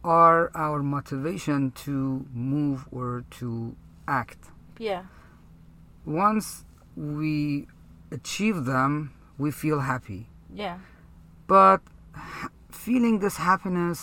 are 0.03 0.51
our 0.55 0.81
motivation 0.81 1.71
to 1.71 2.25
move 2.33 2.87
or 2.91 3.23
to 3.39 3.75
act. 4.07 4.47
Yeah. 4.77 5.03
Once 6.05 6.65
we 6.95 7.67
achieve 8.11 8.65
them, 8.65 9.13
we 9.37 9.51
feel 9.51 9.81
happy. 9.81 10.27
Yeah. 10.53 10.79
but 11.47 11.81
feeling 12.85 13.19
this 13.19 13.37
happiness 13.37 13.99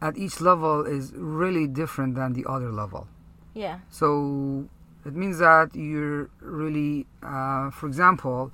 at 0.00 0.16
each 0.24 0.40
level 0.40 0.84
is 0.96 1.12
really 1.16 1.66
different 1.80 2.14
than 2.14 2.32
the 2.38 2.44
other 2.54 2.70
level 2.82 3.02
Yeah. 3.54 3.78
so 3.90 4.66
it 5.08 5.14
means 5.22 5.38
that 5.38 5.68
you're 5.74 6.28
really 6.40 7.06
uh, 7.22 7.70
for 7.70 7.86
example 7.86 8.50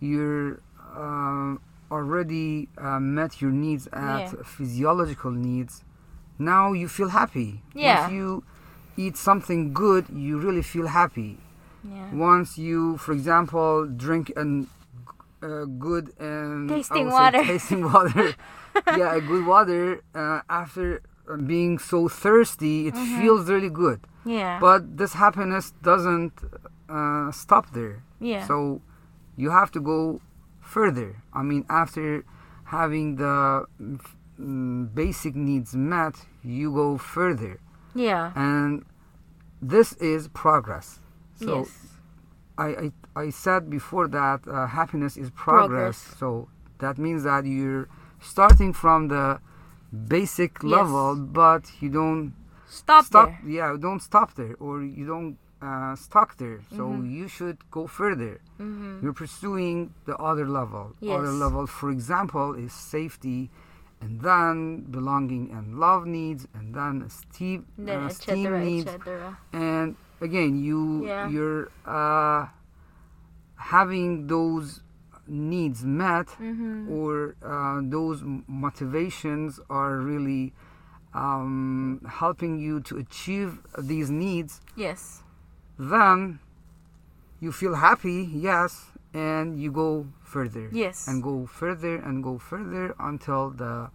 you're 0.00 0.60
uh, 0.96 1.56
already 1.90 2.68
uh, 2.78 3.00
met 3.00 3.40
your 3.42 3.50
needs 3.64 3.84
at 3.92 4.32
Yeah. 4.32 4.42
physiological 4.56 5.30
needs 5.30 5.84
now 6.38 6.72
you 6.80 6.86
feel 6.88 7.08
happy 7.20 7.50
Yeah. 7.74 8.04
If 8.06 8.12
you 8.12 8.44
eat 8.96 9.16
something 9.16 9.72
good 9.72 10.04
you 10.26 10.38
really 10.46 10.62
feel 10.74 10.86
happy 10.88 11.32
Yeah. 11.84 12.10
once 12.12 12.58
you, 12.58 12.96
for 12.98 13.12
example, 13.12 13.86
drink 14.04 14.32
an 14.36 14.66
uh, 15.42 15.64
good 15.78 16.12
and 16.18 16.68
Tasting 16.68 17.10
water. 17.10 17.42
tasting 17.44 17.82
water, 17.92 18.34
yeah, 18.96 19.14
a 19.16 19.20
good 19.20 19.46
water 19.46 20.00
uh, 20.14 20.40
after 20.48 21.02
uh, 21.28 21.36
being 21.36 21.78
so 21.78 22.08
thirsty, 22.08 22.88
it 22.88 22.94
Mm-hmm. 22.94 23.20
feels 23.20 23.48
really 23.48 23.70
good. 23.70 24.00
Yeah. 24.24 24.58
But 24.60 24.96
this 24.98 25.14
happiness 25.14 25.72
doesn't 25.82 26.32
uh, 26.88 27.30
stop 27.32 27.72
there. 27.72 28.02
yeah. 28.20 28.46
So 28.46 28.80
you 29.36 29.50
have 29.50 29.70
to 29.72 29.80
go 29.80 30.20
further. 30.60 31.22
I 31.32 31.42
mean, 31.42 31.64
after 31.70 32.24
having 32.64 33.16
the 33.16 33.64
mm, 34.40 34.94
basic 34.94 35.34
needs 35.34 35.74
met, 35.74 36.14
you 36.42 36.72
go 36.72 36.98
further, 36.98 37.60
Yeah. 37.94 38.32
and 38.34 38.84
this 39.62 39.92
is 39.94 40.28
progress. 40.28 41.00
So 41.44 41.58
yes. 41.58 41.70
I, 42.58 42.66
I 42.66 42.92
I 43.24 43.30
said 43.44 43.62
before 43.78 44.06
that 44.20 44.40
uh, 44.46 44.54
happiness 44.78 45.14
is 45.22 45.28
progress. 45.30 45.98
Progress. 45.98 46.18
So 46.20 46.28
that 46.82 46.96
means 47.06 47.22
that 47.30 47.42
you're 47.56 47.86
starting 48.34 48.72
from 48.82 49.00
the 49.14 49.26
basic 50.16 50.52
Yes. 50.62 50.70
level, 50.76 51.08
but 51.42 51.62
you 51.82 51.88
don't 52.00 52.24
Stop, 52.80 53.04
stop. 53.10 53.28
there. 53.28 53.50
Yeah, 53.58 53.76
don't 53.86 54.02
stop 54.10 54.28
there, 54.40 54.54
or 54.66 54.74
you 54.98 55.04
don't 55.14 55.34
uh, 55.60 55.94
stuck 56.06 56.30
there. 56.42 56.60
So 56.76 56.82
Mhm. 56.86 57.10
you 57.18 57.26
should 57.36 57.58
go 57.76 57.82
further. 58.00 58.34
Mm-hmm. 58.60 58.92
You're 59.02 59.18
pursuing 59.24 59.76
the 60.10 60.16
other 60.30 60.46
level. 60.60 60.84
Other 61.16 61.32
level, 61.44 61.64
for 61.66 61.88
example, 61.96 62.48
is 62.64 62.72
safety, 62.72 63.40
and 64.02 64.12
then 64.28 64.82
belonging 64.98 65.44
and 65.56 65.64
love 65.84 66.02
needs, 66.06 66.42
and 66.56 66.66
then 66.78 66.94
esteem, 67.02 67.58
uh, 67.76 68.06
needs, 68.68 68.90
and 69.52 69.96
again 70.20 70.52
you 70.68 70.80
Yeah. 71.06 71.26
you're 71.32 71.62
uh, 71.96 72.46
having 73.58 74.26
those 74.26 74.80
needs 75.26 75.84
met 75.84 76.26
Mm-hmm. 76.40 76.90
or 76.90 77.36
uh, 77.44 77.80
those 77.82 78.22
motivations 78.46 79.60
are 79.68 79.96
really 79.98 80.52
um, 81.14 82.00
helping 82.08 82.58
you 82.58 82.80
to 82.80 82.96
achieve 82.98 83.58
these 83.78 84.10
needs 84.10 84.60
Yes. 84.76 85.22
then 85.78 86.38
you 87.40 87.52
feel 87.52 87.74
happy 87.74 88.28
yes 88.32 88.86
and 89.14 89.60
you 89.60 89.70
go 89.70 90.06
further 90.22 90.68
Yes. 90.72 91.06
and 91.08 91.22
go 91.22 91.46
further 91.46 91.96
and 91.96 92.22
go 92.22 92.38
further 92.38 92.94
until 92.98 93.50
the 93.50 93.90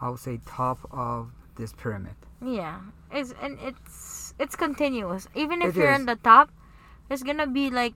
i 0.00 0.08
would 0.08 0.18
say 0.18 0.40
top 0.46 0.78
of 0.90 1.30
this 1.56 1.72
pyramid 1.72 2.16
Yeah, 2.42 2.80
it's 3.12 3.32
and 3.40 3.58
it's 3.62 4.34
it's 4.38 4.56
continuous. 4.56 5.28
Even 5.34 5.62
if 5.62 5.68
It 5.76 5.80
you're 5.80 5.92
is. 5.94 6.00
on 6.00 6.06
the 6.06 6.16
top, 6.16 6.50
it's 7.08 7.22
gonna 7.22 7.46
be 7.46 7.70
like 7.70 7.94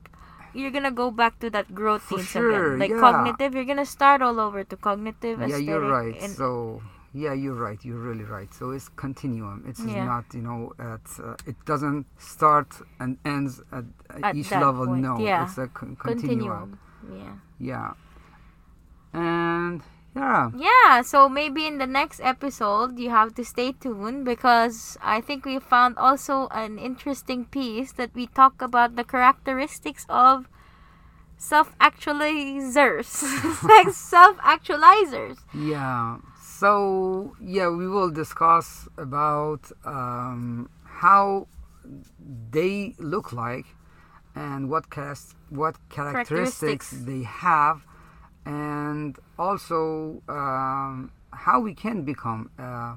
you're 0.58 0.70
gonna 0.76 0.90
go 1.00 1.10
back 1.10 1.38
to 1.40 1.50
that 1.56 1.74
growth 1.74 2.02
For 2.02 2.16
needs 2.18 2.28
sure, 2.28 2.50
again. 2.50 2.78
Like 2.82 2.90
yeah. 2.90 3.00
cognitive, 3.00 3.54
you're 3.54 3.64
gonna 3.72 3.86
start 3.86 4.22
all 4.22 4.40
over 4.46 4.64
to 4.64 4.76
cognitive. 4.76 5.40
yeah 5.48 5.56
you're 5.56 5.80
right 5.88 6.20
so 6.38 6.82
yeah 7.14 7.32
you're 7.42 7.54
right 7.54 7.82
you're 7.84 7.98
really 8.08 8.24
right 8.24 8.52
so 8.52 8.70
it's 8.76 8.88
continuum 9.04 9.64
it's 9.66 9.80
Yeah. 9.80 10.04
not 10.04 10.24
you 10.34 10.42
know 10.48 10.60
at 10.78 11.06
uh, 11.24 11.36
it 11.50 11.56
doesn't 11.64 12.04
start 12.18 12.68
and 13.00 13.16
ends 13.24 13.62
at, 13.72 13.84
At 14.22 14.36
each 14.36 14.50
level 14.50 14.86
point, 14.86 15.02
no 15.08 15.14
yeah. 15.18 15.44
it's 15.44 15.56
a 15.56 15.68
con- 15.68 15.96
continuum 15.96 16.76
continuum. 16.76 16.78
Yeah. 17.20 17.34
yeah 17.70 17.92
and 19.14 19.82
yeah 20.18 20.50
Yeah, 20.68 21.02
so 21.02 21.28
maybe 21.28 21.66
in 21.66 21.78
the 21.78 21.86
next 21.86 22.20
episode 22.20 22.98
you 22.98 23.10
have 23.10 23.34
to 23.38 23.44
stay 23.44 23.72
tuned 23.72 24.24
because 24.24 24.96
I 25.02 25.20
think 25.20 25.44
we 25.44 25.58
found 25.58 25.96
also 25.98 26.48
an 26.50 26.78
interesting 26.78 27.44
piece 27.46 27.92
that 27.92 28.10
we 28.14 28.26
talk 28.26 28.60
about 28.62 28.96
the 28.96 29.04
characteristics 29.04 30.06
of 30.08 30.48
self-actualizers. 31.36 33.10
like 33.64 33.88
self-actualizers. 34.14 35.38
Yeah. 35.54 36.18
So 36.42 37.34
yeah, 37.40 37.68
we 37.70 37.86
will 37.88 38.10
discuss 38.10 38.88
about 38.96 39.70
um, 39.84 40.68
how 40.84 41.46
they 42.50 42.94
look 42.98 43.32
like 43.32 43.66
and 44.34 44.68
what 44.68 44.90
cast 44.90 45.34
what 45.50 45.76
characteristics, 45.88 46.90
Characteristics. 46.90 47.04
they 47.06 47.22
have, 47.22 47.86
and 48.48 49.18
also 49.38 50.22
um, 50.26 51.12
how 51.32 51.60
we 51.60 51.74
can 51.74 52.02
become 52.02 52.50
a 52.58 52.94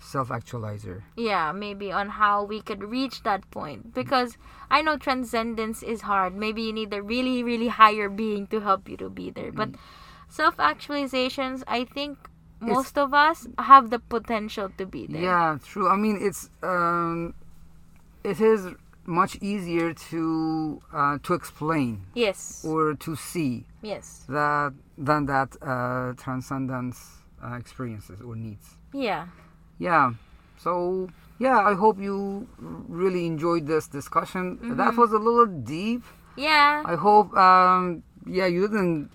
self-actualizer. 0.00 1.02
Yeah, 1.16 1.52
maybe 1.52 1.92
on 1.92 2.08
how 2.08 2.42
we 2.42 2.60
could 2.60 2.82
reach 2.82 3.22
that 3.22 3.48
point 3.52 3.94
because 3.94 4.36
I 4.70 4.82
know 4.82 4.96
transcendence 4.96 5.84
is 5.84 6.02
hard. 6.02 6.34
Maybe 6.34 6.62
you 6.62 6.72
need 6.72 6.92
a 6.92 7.00
really 7.00 7.44
really 7.44 7.68
higher 7.68 8.08
being 8.08 8.48
to 8.48 8.60
help 8.60 8.88
you 8.88 8.96
to 8.96 9.08
be 9.08 9.30
there. 9.30 9.52
But 9.52 9.70
self-actualizations, 10.28 11.62
I 11.68 11.84
think 11.84 12.18
most 12.58 12.98
of 12.98 13.14
us 13.14 13.46
have 13.58 13.90
the 13.90 14.00
potential 14.00 14.70
to 14.78 14.86
be 14.86 15.06
there. 15.06 15.22
Yeah, 15.22 15.58
true. 15.64 15.88
I 15.88 15.94
mean, 15.94 16.18
it's 16.20 16.50
um, 16.64 17.34
it 18.24 18.40
is 18.40 18.66
much 19.06 19.36
easier 19.40 19.92
to 20.10 20.80
uh, 20.92 21.18
to 21.22 21.34
explain 21.34 22.02
Yes. 22.14 22.64
or 22.64 22.94
to 22.94 23.16
see 23.16 23.64
Yes. 23.82 24.24
that 24.28 24.72
than 24.96 25.26
that 25.26 25.56
uh, 25.62 26.12
transcendence 26.16 26.98
uh, 27.42 27.54
experiences 27.58 28.20
or 28.20 28.36
needs. 28.36 28.76
Yeah. 28.92 29.26
Yeah. 29.78 30.12
So 30.58 31.08
yeah, 31.38 31.58
I 31.58 31.74
hope 31.74 31.98
you 31.98 32.46
really 32.88 33.26
enjoyed 33.26 33.66
this 33.66 33.88
discussion. 33.88 34.76
That 34.76 34.94
Mhm. 34.94 34.98
was 34.98 35.10
a 35.12 35.18
little 35.18 35.46
deep. 35.46 36.04
Yeah. 36.36 36.82
I 36.86 36.94
hope 36.94 37.34
um, 37.36 38.02
yeah 38.26 38.46
you 38.46 38.68
didn't 38.68 39.10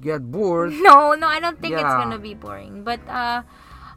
get 0.00 0.20
bored. 0.30 0.72
No, 0.88 1.14
no, 1.14 1.26
I 1.26 1.40
don't 1.40 1.58
think 1.60 1.74
it's 1.74 1.82
gonna 1.96 2.18
be 2.18 2.34
boring. 2.34 2.84
But 2.84 3.00
uh, 3.08 3.42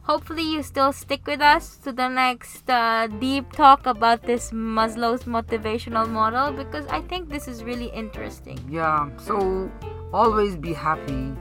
hopefully 0.04 0.42
you 0.42 0.62
still 0.62 0.92
stick 0.92 1.26
with 1.26 1.40
us 1.40 1.76
to 1.78 1.92
the 1.92 2.08
next 2.08 2.68
uh, 2.68 3.08
deep 3.18 3.50
talk 3.52 3.86
about 3.86 4.22
this 4.22 4.50
Maslow's 4.52 5.24
motivational 5.24 6.08
model 6.08 6.52
because 6.52 6.86
I 6.86 7.00
think 7.02 7.28
this 7.28 7.48
is 7.48 7.64
really 7.64 7.86
interesting. 7.86 8.58
Yeah. 8.70 9.10
So 9.18 9.70
always 10.12 10.56
be 10.56 10.72
happy 10.72 11.34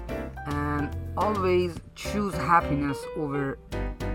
and 0.47 0.89
always 1.15 1.76
choose 1.95 2.34
happiness 2.34 2.97
over 3.17 3.60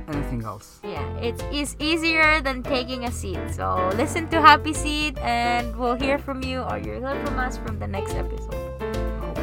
anything 0.09 0.45
else. 0.45 0.81
Yeah, 0.83 1.07
it's, 1.19 1.43
it's 1.53 1.77
easier 1.79 2.41
than 2.41 2.63
taking 2.63 3.05
a 3.05 3.13
seat. 3.13 3.39
So 3.53 3.91
listen 3.95 4.29
to 4.29 4.41
Happy 4.41 4.73
Seat, 4.73 5.19
and 5.19 5.77
we'll 5.77 5.97
hear 5.97 6.19
from 6.19 6.43
you 6.43 6.63
or 6.63 6.79
you'll 6.79 7.07
hear 7.07 7.25
from 7.27 7.39
us 7.39 7.59
from 7.59 7.79
the 7.79 7.87
next 7.87 8.15
episode. 8.15 8.68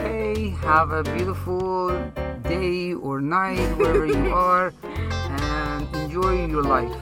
Okay, 0.05 0.49
have 0.61 0.91
a 0.91 1.01
beautiful 1.01 1.89
day 2.43 2.93
or 2.93 3.19
night 3.19 3.75
wherever 3.75 4.05
you 4.05 4.29
are 4.33 4.71
and 4.83 5.95
enjoy 5.95 6.45
your 6.45 6.61
life. 6.61 6.93